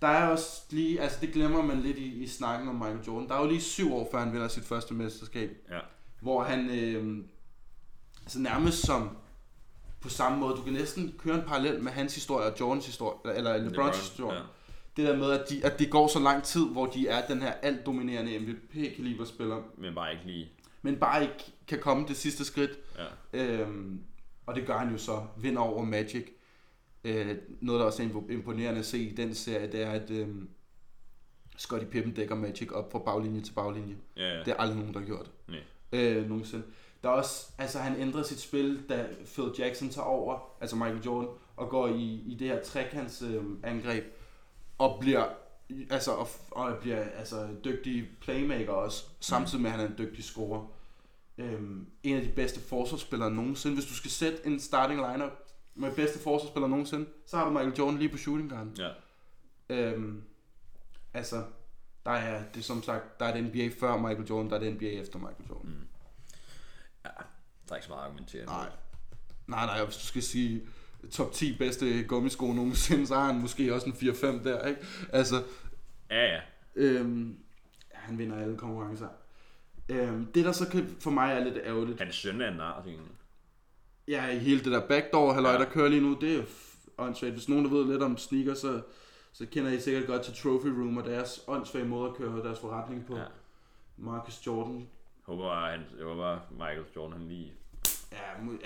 [0.00, 3.28] Der er også lige, altså det glemmer man lidt i, i snakken om Michael Jordan.
[3.28, 5.80] Der er jo lige syv år, før han vinder sit første mesterskab, Ja.
[6.20, 7.24] Hvor han øh,
[8.22, 9.16] altså nærmest som
[10.00, 13.36] på samme måde, du kan næsten køre en parallel med hans historie og Jordans historie,
[13.36, 14.36] eller LeBrons LeBron, historie.
[14.38, 14.42] ja.
[14.96, 17.42] Det der med, at, de, at det går så lang tid, hvor de er den
[17.42, 20.48] her alt dominerende MVP-kaliberspiller, Men bare ikke lige...
[20.82, 22.70] men bare ikke kan komme det sidste skridt.
[23.32, 23.60] Ja.
[23.60, 24.00] Øhm,
[24.46, 25.26] og det gør han jo så.
[25.36, 26.26] Vinder over Magic.
[27.04, 30.10] Øh, noget, der også er impo- imponerende at se i den serie, det er, at
[30.10, 30.48] øhm,
[31.56, 33.96] Scottie Pippen dækker Magic op fra baglinje til baglinje.
[34.16, 34.38] Ja, ja.
[34.38, 35.30] Det er aldrig nogen, der har gjort.
[35.48, 35.58] Nej.
[35.92, 36.64] Øh, nogensinde.
[37.02, 41.02] Der er også, altså han ændrer sit spil, da Phil Jackson tager over, altså Michael
[41.04, 44.04] Jordan, og går i, i det her trekants øh, angreb,
[44.78, 45.26] og bliver,
[45.90, 50.24] altså, og, og bliver altså, dygtig playmaker også, samtidig med at han er en dygtig
[50.24, 50.66] scorer.
[51.38, 53.76] Øhm, en af de bedste forsvarsspillere nogensinde.
[53.76, 55.32] Hvis du skal sætte en starting lineup
[55.74, 58.76] med bedste forsvarsspiller nogensinde, så har du Michael Jordan lige på shooting guarden.
[58.78, 58.90] Ja.
[59.68, 60.22] Øhm,
[61.14, 61.44] altså,
[62.08, 64.72] der er det som sagt, der er det NBA før Michael Jordan, der er det
[64.74, 65.70] NBA efter Michael Jordan.
[65.70, 65.86] Mm.
[67.04, 67.10] ja.
[67.68, 68.40] Der er ikke så meget at argumentere.
[68.44, 68.52] med.
[68.52, 68.68] Nej.
[69.46, 70.62] Nej, nej, hvis du skal sige
[71.10, 74.80] top 10 bedste gummisko nogensinde, så har han måske også en 4-5 der, ikke?
[75.12, 75.42] Altså,
[76.10, 76.40] Ja, ja.
[76.76, 77.38] øhm,
[77.92, 79.08] han vinder alle konkurrencer.
[79.88, 82.86] Øhm, det der så kan, for mig er lidt ærgerligt, Hans søn er en nar,
[84.08, 85.58] ja, hele det der backdoor halløj, Ja.
[85.58, 86.42] der kører lige nu, det er jo
[86.98, 87.32] åndssvagt.
[87.34, 88.82] Hvis nogen der ved lidt om sneakers, så,
[89.38, 92.58] så kender I sikkert godt til Trophy Room og deres åndssvage måde at køre deres
[92.58, 93.16] forretning på.
[93.16, 93.24] Ja.
[93.96, 94.88] Marcus Jordan.
[95.22, 97.52] Håber, han, jeg håber, Michael Jordan, han lige...
[98.12, 98.18] Ja,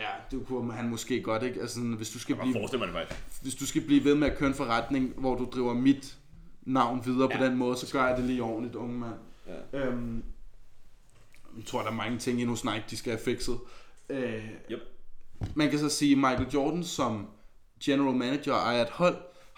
[0.02, 1.60] ja, det kunne han måske godt, ikke?
[1.60, 3.42] Altså, hvis du skal blive forestille mig det faktisk.
[3.42, 6.18] hvis du skal blive ved med at køre en forretning, hvor du driver mit
[6.62, 7.38] navn videre ja.
[7.38, 9.14] på den måde, så gør jeg det lige ordentligt, unge mand.
[9.46, 9.78] Ja.
[9.78, 10.24] Øhm,
[11.56, 13.58] jeg tror, der er mange ting endnu Nike, de skal have fikset.
[14.08, 14.80] Øh, Yep.
[15.54, 17.28] Man kan så sige, Michael Jordan som
[17.84, 19.16] general manager ejer et hold,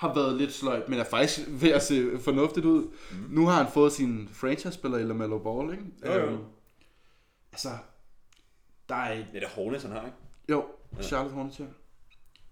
[0.08, 2.82] har været lidt sløjt, men er faktisk ved at se fornuftigt ud.
[2.84, 3.16] Mm.
[3.30, 5.84] Nu har han fået sin franchise-spiller i LaMelo Ball, ikke?
[6.06, 6.26] Jo, jo.
[6.26, 6.44] Øhm,
[7.52, 7.68] altså,
[8.88, 10.16] der er et Det er det Hornets, han har, ikke?
[10.50, 10.64] jo,
[11.02, 11.64] Charlotte Hornets, ja.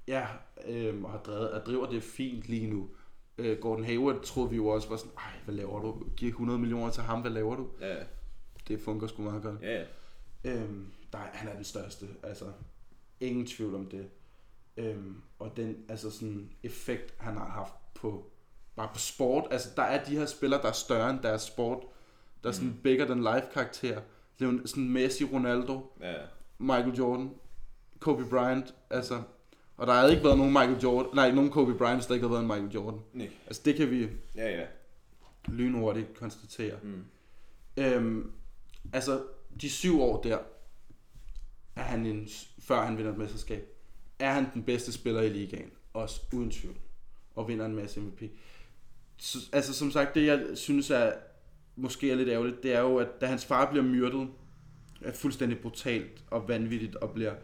[0.08, 0.26] Ja,
[0.68, 2.88] øhm, og har drevet, og driver det fint lige nu.
[3.38, 6.02] Øh, Gordon Hayward troede vi jo også var sådan, ej, hvad laver du?
[6.16, 7.66] Giv 100 millioner til ham, hvad laver du?
[7.80, 7.96] Ja,
[8.68, 9.60] Det fungerer sgu meget godt.
[9.62, 9.78] ja.
[9.80, 9.84] ja.
[10.44, 12.44] Øhm, der, er- han er den største, altså.
[13.20, 14.08] Ingen tvivl om det.
[14.76, 18.30] Øhm, og den altså sådan effekt, han har haft på
[18.76, 19.44] bare på sport.
[19.50, 21.82] Altså, der er de her spillere, der er større end deres sport.
[22.42, 24.00] Der er sådan en bigger than life karakter.
[24.38, 26.14] Det er jo sådan Messi, Ronaldo, Ja,
[26.58, 27.30] Michael Jordan,
[28.00, 29.22] Kobe Bryant, altså...
[29.76, 32.28] Og der havde ikke været nogen Michael Jordan, nej, nogen Kobe Bryant, hvis der ikke
[32.28, 33.00] havde været en Michael Jordan.
[33.12, 33.30] nej.
[33.46, 34.66] Altså, det kan vi Ja, ja.
[35.48, 36.78] lynhurtigt konstatere.
[36.82, 37.04] Mm.
[37.76, 38.32] Øhm,
[38.92, 39.22] altså,
[39.60, 40.38] de syv år der,
[41.76, 43.71] er han en, før han vinder et mesterskab,
[44.22, 45.70] er han den bedste spiller i ligaen.
[45.92, 46.76] Også uden tvivl.
[47.34, 48.22] Og vinder en masse MVP.
[49.16, 51.12] Så, altså, som sagt, det jeg synes er
[51.76, 54.28] måske er lidt ærgerligt, det er jo, at da hans far bliver myrdet,
[55.00, 57.34] er fuldstændig brutalt og vanvittigt og bliver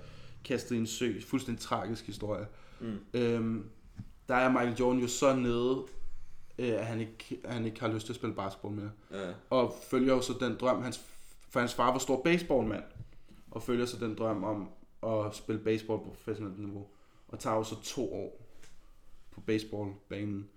[0.44, 1.20] kastet i en sø.
[1.20, 2.46] Fuldstændig tragisk historie.
[2.80, 2.98] Mm.
[3.14, 3.70] Øhm,
[4.28, 5.84] der er Michael Jordan jo så nede,
[6.58, 9.74] øh, at han ikke, han ikke har lyst til at spille basketball mere Ja, og
[9.90, 11.00] følger jo så den drøm, hans,
[11.50, 12.84] for hans far var stor baseballmand,
[13.50, 14.68] og følger så den drøm om
[15.02, 16.86] at spille baseball på professionelt niveau,
[17.28, 18.40] og tager jo så to år
[19.30, 20.48] på baseballbanen.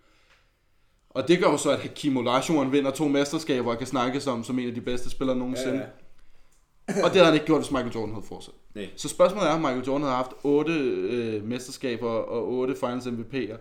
[1.09, 4.43] Og det gør jo så, at Hakim Olajuwon vinder to mesterskaber og kan snakkes om
[4.43, 5.77] som en af de bedste spillere nogensinde.
[5.77, 7.03] ja.
[7.03, 8.53] Og det havde han ikke gjort, hvis Michael Jordan havde fortsat.
[8.75, 8.89] Nej.
[8.95, 13.57] Så spørgsmålet er, om Michael Jordan havde haft otte øh, mesterskaber og otte finals MVP'er.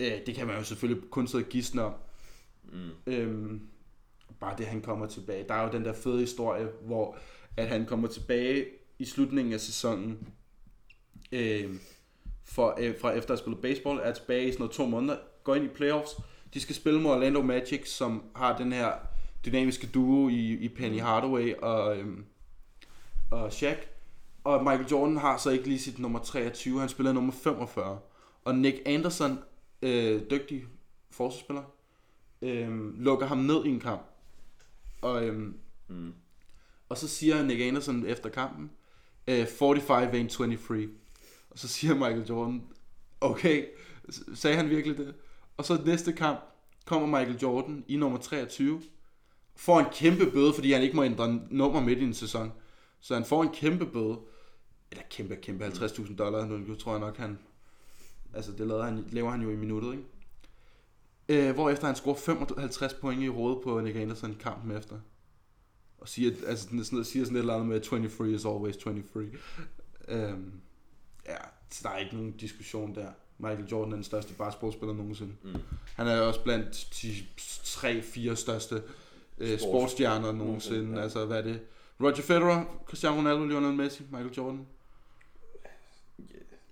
[0.00, 1.92] Øh, det kan man jo selvfølgelig kun sidde og gisne om.
[2.72, 3.12] Mm.
[3.12, 3.60] Øhm,
[4.40, 5.44] bare det, han kommer tilbage.
[5.48, 7.16] Der er jo den der fede historie, hvor
[7.56, 8.66] at han kommer tilbage
[9.04, 10.28] i slutningen af sæsonen,
[11.32, 11.80] øhm,
[12.44, 15.16] for, øh, fra efter at have spillet baseball, er tilbage i sådan noget to måneder,
[15.44, 16.10] går ind i playoffs.
[16.54, 18.92] De skal spille mod Orlando Magic, som har den her
[19.46, 22.24] dynamiske duo i, i Penny Hardaway og, øhm,
[23.30, 23.76] og Shaq.
[24.44, 27.98] Og Michael Jordan har så ikke lige sit nummer 23, han spiller nummer 45.
[28.44, 29.38] Og Nick Anderson,
[29.82, 30.64] øh, dygtig
[31.10, 31.62] forsvarsspiller,
[32.42, 34.02] øhm, lukker ham ned i en kamp.
[35.02, 36.14] Og, øhm, Mm.
[36.88, 38.70] og så siger Nick Anderson efter kampen,
[39.28, 40.88] øh, 45 ain't 23.
[41.50, 42.62] Og så siger Michael Jordan,
[43.20, 43.66] okay,
[44.34, 45.14] sagde han virkelig det?
[45.56, 46.40] Og så næste kamp
[46.86, 48.82] kommer Michael Jordan i nummer 23,
[49.56, 52.52] får en kæmpe bøde, fordi han ikke må ændre nummer midt i en sæson.
[53.00, 54.18] Så han får en kæmpe bøde,
[54.90, 57.38] eller kæmpe, kæmpe 50.000 dollar, nu tror jeg nok han,
[58.34, 60.04] altså det laver han, laver han jo i minuttet, ikke?
[61.28, 64.96] Øh, hvorefter han scorer 55 point i hovedet på Nick Anderson kampen efter.
[66.04, 69.30] Og siger, altså, sådan, sådan, siger sådan et eller andet med, 23 is always 23.
[70.08, 70.52] Øhm,
[71.26, 71.36] ja,
[71.70, 73.08] så der er ikke nogen diskussion der.
[73.38, 75.32] Michael Jordan er den største basketballspiller nogensinde.
[75.42, 75.54] Mm.
[75.96, 77.14] Han er jo også blandt de
[78.32, 78.82] 3-4 største
[79.38, 80.96] øh, Sports- sportsstjerner nogensinde.
[80.96, 81.02] ja.
[81.02, 81.60] Altså, hvad er det?
[82.00, 84.66] Roger Federer, Cristiano Ronaldo, Lionel Messi, Michael Jordan.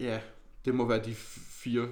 [0.01, 0.21] Ja,
[0.65, 1.89] det må være de fire.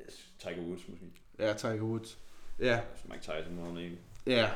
[0.00, 0.28] Yes.
[0.38, 1.04] Tiger Woods måske.
[1.38, 2.18] Ja, Tiger Woods.
[2.58, 3.98] Ja, Altså Mike Tyson må han ikke.
[4.26, 4.50] ja.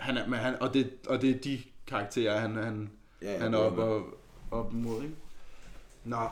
[0.00, 2.90] Han er, men han, og, det, og det er de karakterer, han, han,
[3.22, 4.06] Ja, han er oppe og,
[4.50, 5.14] op mod, ikke?
[6.04, 6.28] Nå.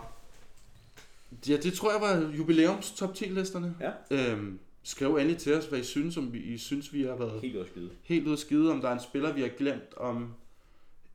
[1.48, 3.76] Ja, det tror jeg var jubilæums top 10 listerne.
[3.80, 3.92] Ja.
[4.10, 7.40] Øhm, skriv endelig til os, hvad I synes, om vi, I synes, vi har været
[7.40, 7.90] Helt også skide.
[8.02, 10.34] helt ude at skide, om der er en spiller, vi har glemt, om...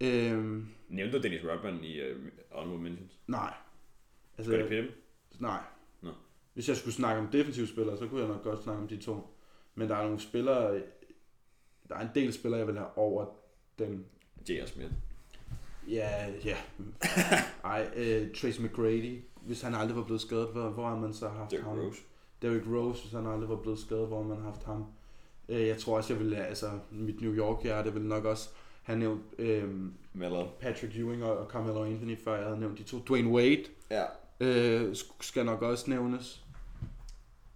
[0.01, 2.18] Øhm, Nævnte du Dennis Rodman i uh,
[2.51, 3.12] Honorable Mentions?
[3.28, 3.54] nej.
[4.38, 4.91] Altså, Gør det Pim?
[5.39, 5.60] nej.
[6.01, 6.10] Nå.
[6.54, 8.97] Hvis jeg skulle snakke om defensive spillere, så kunne jeg nok godt snakke om de
[8.97, 9.38] to.
[9.76, 10.82] Men der er nogle spillere...
[11.94, 13.26] Der er en del spillere, jeg vil have over
[13.80, 14.06] dem.
[14.50, 14.66] J.R.
[14.66, 14.91] Smith.
[15.89, 16.10] Ja,
[16.46, 16.56] ja.
[17.64, 21.28] Ej, øh, Trace McGrady, hvis han aldrig var blevet skadet, hvor, hvor har man så
[21.30, 21.80] haft Derrick ham?
[21.80, 22.02] Rose.
[22.41, 24.86] Derrick Rose, hvis han aldrig var blevet skadet, hvor har man haft ham.
[25.50, 28.50] Øh, jeg tror også, jeg ville, altså mit New York hjerte ville nok også
[28.84, 29.64] have nævnt øh.
[30.60, 32.98] Patrick Ewing og, og Carmelo Anthony, før jeg havde nævnt de to.
[33.00, 34.04] Dwayne Wade Ja.
[34.39, 36.43] øh, sk- skal nok også nævnes.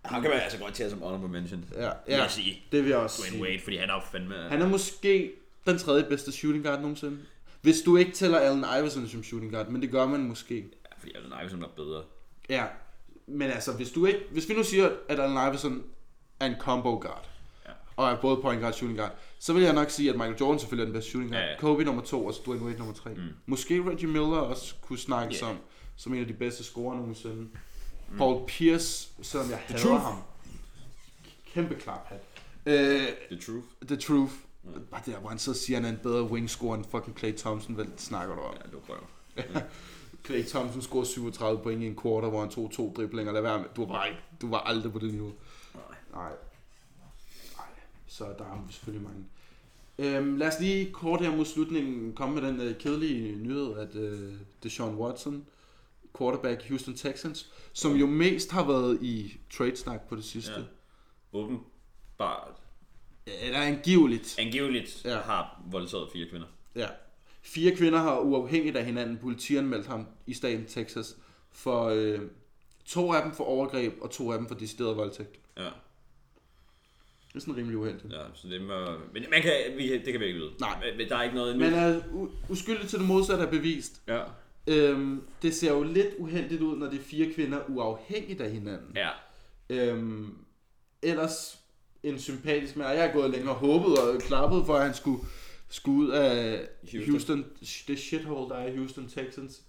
[0.06, 1.66] Han kan man altså godt tage som Honorable Mentions.
[1.72, 2.64] Ja, Vil ja jeg sige.
[2.72, 3.44] det vil jeg også Dwayne sige.
[3.44, 4.36] Wade, fordi han er jo fandme...
[4.50, 5.32] Han er måske
[5.66, 7.18] den tredje bedste shooting guard nogensinde.
[7.62, 10.56] Hvis du ikke tæller Allen Iverson som shooting guard, men det gør man måske.
[10.56, 12.04] Ja, fordi Allen Iverson er bedre.
[12.50, 12.66] Ja,
[13.28, 15.84] men altså, hvis du ikke, hvis vi nu siger, at Allen Iverson
[16.40, 17.30] er en combo guard,
[17.66, 17.72] Ja.
[17.96, 20.36] og er både point guard og shooting guard, så vil jeg nok sige, at Michael
[20.42, 21.44] Jordan selvfølgelig er den bedste shooting guard.
[21.46, 21.58] Ja, ja.
[21.60, 23.10] Kobe nummer to, og Dwayne Wade nummer tre.
[23.14, 23.22] Mm.
[23.46, 25.48] Måske Reggie Miller også kunne snakkes Ja.
[25.48, 25.58] om,
[25.96, 27.48] som en af de bedste scorer nogensinde.
[28.12, 28.18] Mm.
[28.18, 30.02] Paul Pierce, selvom jeg hader truth.
[30.04, 30.16] ham.
[31.54, 32.22] Kæmpe klaphat.
[32.66, 33.68] Øh, The Truth.
[33.88, 34.34] The Truth.
[34.92, 37.34] Bare der, hvor han så siger, at han er en bedre wingscorer end fucking Clay
[37.38, 37.76] Thompson.
[37.76, 38.54] Hvad snakker du om?
[38.66, 39.62] Ja, du prøver.
[40.26, 43.34] Clay Thompson scorede 37 point i en quarter, hvor han tog to driblinger.
[43.34, 43.66] Lad være med.
[43.76, 45.32] Du var, ikke, du var aldrig på det niveau.
[45.76, 45.84] Nej.
[46.14, 46.32] Nej.
[47.58, 47.66] Nej.
[48.08, 49.26] Så der er selvfølgelig mange.
[50.00, 53.96] Øhm, lad os lige kort her mod slutningen komme med den øh, kedelige nyhed, at
[53.96, 54.34] øh,
[54.64, 55.46] Deshaun Watson,
[56.18, 60.52] quarterback i Houston Texans, som jo mest har været i trade-snak på det sidste.
[60.52, 60.62] Ja.
[61.34, 62.56] Åbenbart.
[63.42, 64.36] Eller angiveligt.
[64.40, 65.20] Angiveligt Ja.
[65.20, 66.48] har voldtaget fire kvinder.
[66.76, 66.88] Ja.
[67.42, 71.16] Fire kvinder har uafhængigt af hinanden politianmeldt ham i staten Texas
[71.52, 72.20] for øh,
[72.86, 75.40] to af dem for overgreb og to af dem for decideret voldtægt.
[75.58, 75.70] Ja.
[77.36, 78.14] er sådan rimelig uheldigt.
[78.14, 78.74] Ja, så det må...
[79.14, 80.52] Men man kan, vi, det kan vi ikke vide.
[80.60, 80.80] Nej.
[80.86, 84.02] Men, men der er ikke noget Men er u- uskyldigt til det modsatte er bevist.
[84.08, 84.24] Ja.
[84.68, 88.96] Øhm, det ser jo lidt uheldigt ud, når det er fire kvinder uafhængigt af hinanden.
[88.96, 89.10] Ja.
[89.70, 90.38] Øhm,
[91.02, 91.60] ellers
[92.04, 92.90] en sympatisk mand.
[92.90, 95.22] Jeg har gået længere og håbet og klappet for, at han skulle,
[95.70, 97.10] skulle ud af Houston.
[97.10, 97.46] Houston.
[97.88, 99.62] Det shithole, der er i Houston Texans.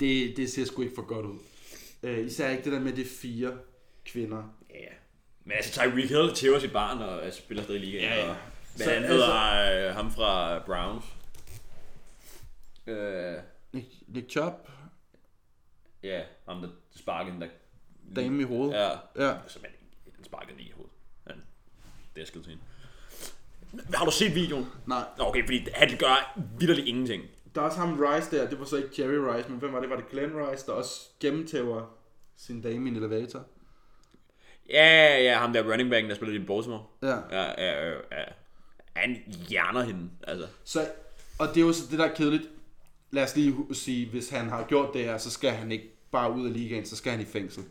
[0.00, 1.38] Det, det ser sgu ikke for godt ud.
[2.02, 3.52] Øh, især ikke det der med de fire
[4.04, 4.42] kvinder.
[4.70, 4.94] Ja.
[5.44, 8.04] Men altså, Tyreek Hill tæver sit barn og altså, spiller stadig i ligaen.
[8.04, 8.30] Ja, ja.
[8.30, 8.36] Og,
[8.72, 11.04] men Så han hedder øh, ham fra Browns.
[12.86, 13.36] Øh,
[13.72, 14.54] Nick, Nick Chubb,
[16.02, 17.48] ja, ham der sparkede den der...
[18.16, 18.74] dame i hovedet.
[18.74, 18.90] Ja,
[19.26, 19.34] ja.
[19.46, 19.70] så man,
[20.16, 20.92] den sparkede lige i hovedet.
[21.26, 21.36] Han
[22.16, 22.62] dæskede til hende.
[23.94, 24.66] Har du set videoen?
[24.86, 27.22] Nej, Nå, Okay, fordi han gør vidderligt ingenting.
[27.54, 28.48] der er også ham Rice der.
[28.50, 29.90] Det var så ikke Jerry Rice, men hvem var det?
[29.90, 31.96] Var det Glenn Rice, der også gennemtæver
[32.36, 33.44] sin dame i en elevator?
[34.70, 36.84] Ja, ja, ham der running backen, der spiller i Baltimore.
[37.02, 37.08] Ja.
[37.30, 38.24] Ja, ja, ja, ja.
[38.96, 39.16] Han
[39.48, 40.46] hjerner hende, altså.
[40.64, 40.88] Så,
[41.38, 42.48] og det er jo så det, der er kedeligt.
[43.16, 46.32] Lad os lige sige, hvis han har gjort det her, så skal han ikke bare
[46.32, 47.64] ud af ligaen, så skal han i fængsel.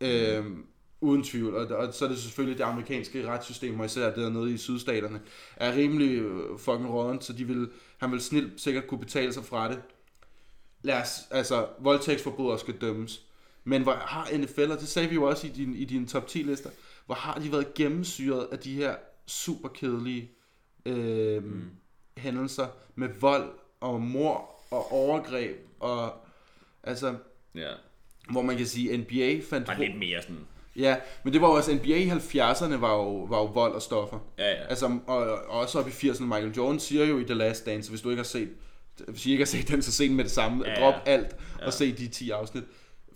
[0.00, 0.66] Øhm,
[1.00, 1.54] uden tvivl.
[1.54, 5.20] Og, og så er det selvfølgelig det amerikanske retssystem, og især det dernede i sydstaterne,
[5.56, 9.44] er rimelig øh, fucking rådent, så de vil, han vil snilt sikkert kunne betale sig
[9.44, 9.80] fra det.
[10.82, 13.22] Lad os, altså, voldtægtsforbrydere skal dømmes.
[13.64, 16.26] Men hvor har NFL, og det sagde vi jo også i din, i dine top
[16.26, 16.70] 10 lister,
[17.06, 18.96] hvor har de været gennemsyret af de her
[19.26, 20.30] super kedelige
[20.86, 21.64] øh, mm.
[22.16, 23.50] hændelser med vold
[23.80, 26.12] og mor og overgreb og
[26.82, 27.14] altså
[27.54, 27.70] Ja.
[28.30, 30.46] hvor man kan sige NBA fandt Bare lidt mere sådan...
[30.76, 33.82] ja, men det var jo også NBA i 70'erne var jo, var jo vold og
[33.82, 34.18] stoffer.
[34.38, 34.66] Ja, ja.
[34.66, 37.90] Altså og, og også op i 80'erne Michael Jordan siger jo i The Last Dance,
[37.90, 38.48] hvis du ikke har set
[39.08, 40.64] hvis I ikke har set den, så se den med det samme.
[40.66, 40.84] Ja, Ja, ja.
[40.84, 42.64] Drop alt og se de 10 afsnit.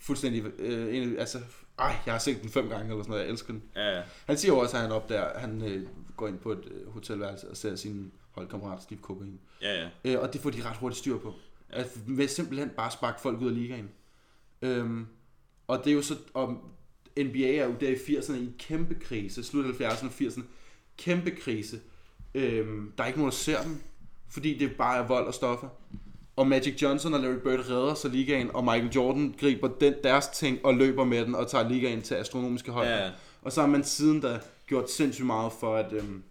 [0.01, 1.39] Fuldstændig, øh, en, altså,
[1.79, 3.63] ej, jeg har set den fem gange eller sådan noget, jeg elsker den.
[3.77, 4.03] Ja, ja.
[4.27, 5.87] Han siger jo også, at han op der, han øh,
[6.17, 9.41] går ind på et øh, hotelværelse og ser sin holdkammerat Steve kokain.
[9.63, 9.89] Ja, ja.
[10.05, 11.35] Øh, og det får de ret hurtigt styr på.
[11.69, 13.91] At med simpelthen bare sparke folk ud af ligaen.
[14.63, 15.07] Øhm,
[15.67, 16.49] og det er jo så, og
[17.19, 20.43] NBA er jo der i 80'erne i en kæmpe krise, slut 70'erne og 80'erne,
[20.97, 21.81] kæmpe krise.
[22.35, 23.83] Øhm, der er ikke nogen, der ser dem,
[24.29, 25.69] fordi det bare er vold og stoffer.
[26.37, 30.29] Og Magic Johnson og Larry Bird redder så ligaen, og Michael Jordan griber den, deres
[30.29, 33.05] ting og løber med den og tager ligaen til astronomiske højder.
[33.05, 33.11] Ja.
[33.43, 36.23] Og så har man siden da gjort sindssygt meget for, at, øhm,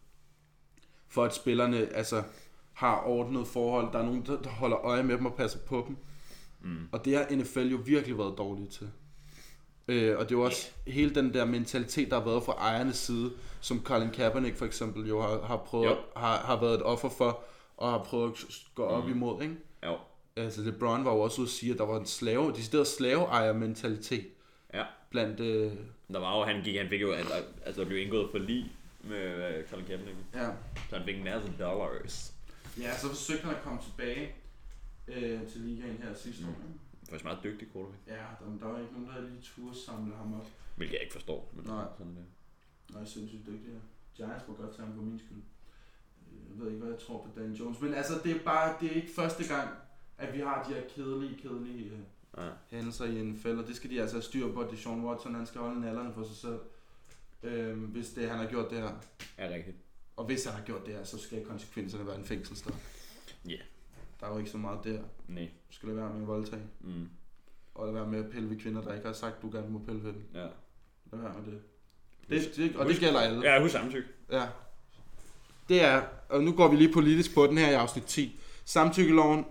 [1.12, 2.24] for at spillerne altså,
[2.74, 3.94] har ordnet forhold.
[3.94, 5.98] Der er nogen, der der holder øje med dem og passer på dem.
[6.62, 6.78] Mm.
[6.92, 8.90] Og det har NFL jo virkelig været dårlige til.
[9.88, 10.96] Øh, og det er jo også yeah.
[10.96, 13.32] hele den der mentalitet, der har været fra ejernes side,
[13.62, 15.96] som Colin Kaepernick for eksempel jo har, har, prøvet, Jo.
[16.16, 17.44] har, har været et offer for,
[17.78, 18.38] og har prøvet at
[18.76, 19.12] gå op mm.
[19.12, 19.42] imod.
[19.42, 19.56] Ikke?
[19.86, 19.98] Jo.
[20.36, 24.26] Altså LeBron var jo også ude at sige, at der var en slave, decideret slaveejer-mentalitet
[24.74, 24.84] Ja.
[25.10, 25.40] blandt...
[25.40, 25.72] Øh,
[26.14, 27.34] Der var jo, han gik, han fik jo, altså,
[27.66, 28.72] altså der blev indgået for lige
[29.04, 30.18] med uh, Colin Kaepernick.
[30.34, 30.50] ja.
[30.90, 32.34] Så han fik en masse dollars.
[32.80, 34.36] Ja, så forsøgte han at komme tilbage
[35.08, 36.50] øh, til ligaen her sidste år.
[36.50, 36.58] Det
[37.02, 38.08] var faktisk meget dygtig quarterback.
[38.08, 40.48] Ja, der, der var ikke nogen, der lige turde samle ham op.
[40.78, 41.52] Hvilket jeg ikke forstår.
[41.56, 41.86] Men Nej.
[41.98, 42.26] Sådan det.
[42.96, 43.70] Nej, sindssygt dygtig.
[43.74, 43.80] Ja.
[44.26, 45.42] Giants må godt tage ham på min skyld.
[46.50, 47.82] Jeg ved ikke, hvad jeg tror på Dan Jones.
[47.82, 49.70] Men altså, det er bare, det er ikke første gang,
[50.18, 52.00] at vi har de her kedelige, kedelige øh,
[52.38, 52.50] Ja.
[52.70, 55.46] hændelser i NFL, og det skal de altså have styr på, at Deshaun Watson, han
[55.46, 56.60] skal holde nallerne for sig selv.
[57.44, 58.92] Øh, hvis det, han har gjort det her.
[59.38, 59.78] Er rigtigt.
[60.16, 62.76] Og hvis han har gjort det her, så skal konsekvenserne være en fængselsstraf.
[63.48, 63.58] Ja.
[64.20, 65.02] Der er jo ikke så meget der.
[65.28, 65.50] Nej.
[65.70, 66.64] Du skal lade være med at voldtage.
[66.82, 67.10] Mm.
[67.76, 69.80] Og lade være med at pille ved kvinder, der ikke har sagt, du gerne må
[69.80, 70.24] pille ved dem.
[70.34, 70.40] Ja.
[71.12, 71.62] Lad være med det.
[72.30, 73.52] det, det og det gælder alle.
[73.52, 74.08] Ja, husk samtykke.
[74.32, 74.48] Ja.
[75.70, 78.40] Det er, og nu går vi lige politisk på den her i afsnit 10.
[78.66, 79.46] Samtykkeloven,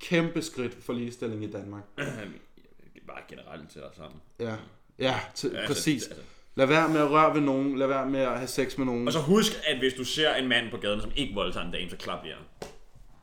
[0.00, 1.82] kæmpe skridt for ligestilling i Danmark.
[3.06, 4.20] Bare generelt til os sammen.
[4.38, 4.56] Ja,
[4.98, 6.06] ja, t- Altså, præcis.
[6.06, 6.22] altså.
[6.58, 9.06] Lad være med at røre ved nogen, lad være med at have sex med nogen.
[9.06, 11.72] Og så husk, at hvis du ser en mand på gaden, som ikke voldtager en
[11.72, 12.68] dame, så klap jer.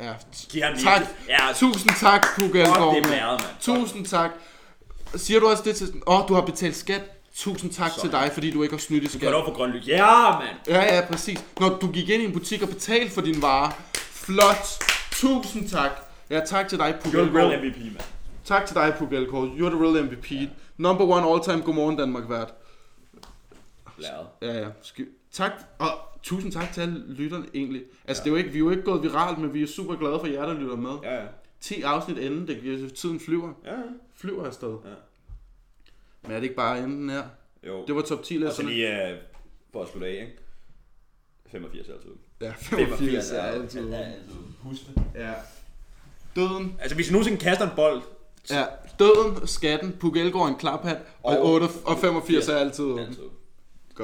[0.07, 0.13] Ja.
[0.49, 1.01] Giv ham Tak.
[1.29, 3.41] Ja, Tusind tak, Puk Elgård, det er mand.
[3.59, 4.31] Tusind tak.
[5.15, 5.87] Siger du også det til...
[6.07, 7.01] Åh, oh, du har betalt skat.
[7.35, 8.01] Tusind tak Så.
[8.01, 9.21] til dig, fordi du ikke har snydt i skat.
[9.21, 9.87] du lov for grøn lys?
[9.87, 10.55] Ja, mand!
[10.67, 11.45] Ja, ja, præcis.
[11.59, 13.71] Når du gik ind i en butik og betalte for din vare.
[13.93, 14.83] Flot.
[15.11, 15.91] Tusind tak.
[16.29, 17.41] Ja, tak til dig, Puk You're Elgård.
[17.41, 18.05] real MVP, mand.
[18.45, 19.47] Tak til dig, Puk Elgård.
[19.47, 20.49] You're the real MVP.
[20.77, 22.53] Number one all-time Godmorgen Danmark vært.
[23.97, 24.27] Blæret.
[24.41, 24.69] Ja, ja.
[24.81, 25.87] Sk- tak, og
[26.23, 27.83] tusind tak til alle lytterne egentlig.
[28.07, 29.95] Altså, det er jo ikke, vi er jo ikke gået viralt, men vi er super
[29.95, 30.91] glade for jer, der lytter med.
[31.03, 31.25] Ja, ja.
[31.61, 33.53] 10 afsnit inden, det tiden flyver.
[33.65, 33.77] Ja, ja.
[34.15, 34.69] Flyver afsted.
[34.85, 34.89] Ja.
[36.21, 37.23] Men er det ikke bare enden her?
[37.67, 37.85] Jo.
[37.87, 38.69] Det var top 10 Og så listerne.
[38.69, 39.19] lige uh,
[39.73, 40.37] for at slutte af, ikke?
[41.51, 42.09] 85 er altid.
[42.41, 43.89] Ja, 85 er altid.
[43.93, 44.35] er altid.
[44.61, 45.03] Husk det.
[45.15, 45.33] Ja.
[46.35, 46.75] Døden.
[46.79, 48.01] Altså, hvis I nogensinde kaster en bold,
[48.49, 48.65] Ja.
[48.99, 53.17] Døden, skatten, Puk Elgård en klaphat, og, Og- 8, og 85 er altid åben.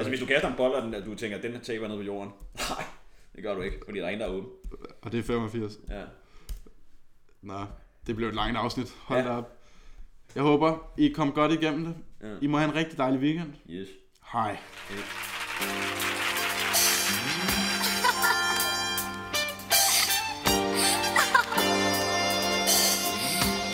[0.00, 1.96] Altså, hvis du kaster en bold, og den, du tænker, at den her taber ned
[1.96, 2.32] på jorden.
[2.70, 2.84] Nej,
[3.34, 4.50] det gør du ikke, fordi der er en, der er åben.
[5.02, 5.72] Og det er 85.
[5.90, 6.02] Ja.
[7.42, 7.64] Nå,
[8.06, 8.94] det blev et langt afsnit.
[9.04, 9.36] Hold Ja.
[9.38, 9.58] op.
[10.34, 11.94] Jeg håber, I kom godt igennem det.
[12.22, 12.34] Ja.
[12.42, 13.52] I må have en rigtig dejlig weekend.
[13.70, 13.88] Yes.
[14.32, 14.56] Hej.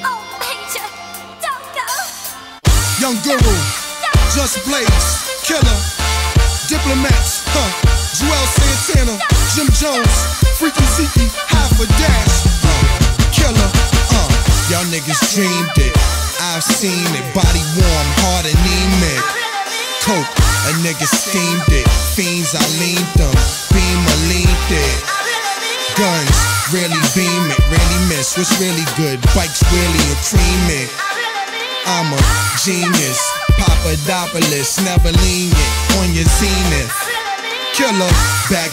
[0.04, 0.20] Oh,
[1.44, 1.86] don't go.
[3.02, 3.54] Young Guru,
[4.36, 5.08] Just Blaze,
[5.46, 5.78] Killer,
[6.88, 7.68] Diplomats, huh?
[8.16, 9.20] Joel Santana,
[9.52, 10.16] Jim Jones,
[10.56, 12.80] Freaky Zeke, Half a Dash, uh,
[13.28, 13.68] Killer,
[14.16, 14.28] uh.
[14.72, 15.92] Y'all niggas dreamed it.
[16.40, 17.28] I've seen it.
[17.36, 19.20] Body warm, heart anemic.
[20.00, 20.32] Coke,
[20.64, 21.84] a nigga steamed it.
[22.16, 23.36] Fiends, I leaned them.
[23.68, 24.96] Beam, I leaned it.
[25.92, 26.40] Guns,
[26.72, 28.32] really beam it, really miss.
[28.40, 29.20] What's really good?
[29.36, 30.88] Bikes, really a cream it.
[31.84, 32.20] I'm a
[32.64, 33.20] genius,
[33.78, 35.54] Papadopoulos, never lenient
[36.02, 36.94] on your zenith.
[37.74, 38.10] Killer,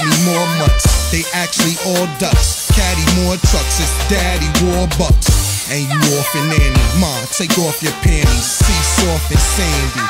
[0.02, 2.72] me more mutts, they actually all ducks.
[2.74, 5.70] Caddy more trucks, it's daddy war bucks.
[5.70, 10.06] And you off and Annie, ma, take off your panties, see soft and sandy.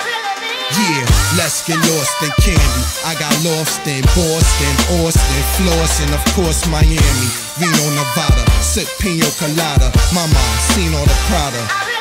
[0.79, 1.05] Yeah,
[1.37, 2.83] let's get lost in candy.
[3.03, 4.73] I got lost in Boston,
[5.03, 7.29] Austin, Flossin, of course Miami,
[7.59, 9.91] Reno, Nevada, sip pino colada.
[10.15, 10.39] Mama,
[10.71, 11.95] seen all the Prada.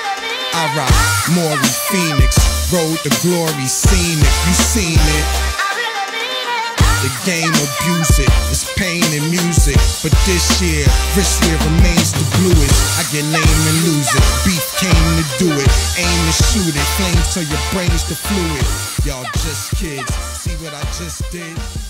[0.54, 0.94] I rock
[1.34, 2.38] Maury Phoenix,
[2.72, 5.26] road to glory, seen it, you seen it.
[7.04, 9.76] The game abuse it, it's pain and music.
[10.00, 12.80] But this year, this year remains the bluest.
[12.96, 14.24] I get lame and lose it.
[14.48, 16.88] Beef came to do it, aim to shoot it.
[16.96, 18.64] Flames till your brain's the fluid.
[19.04, 21.83] Y'all just kids, see what I just did?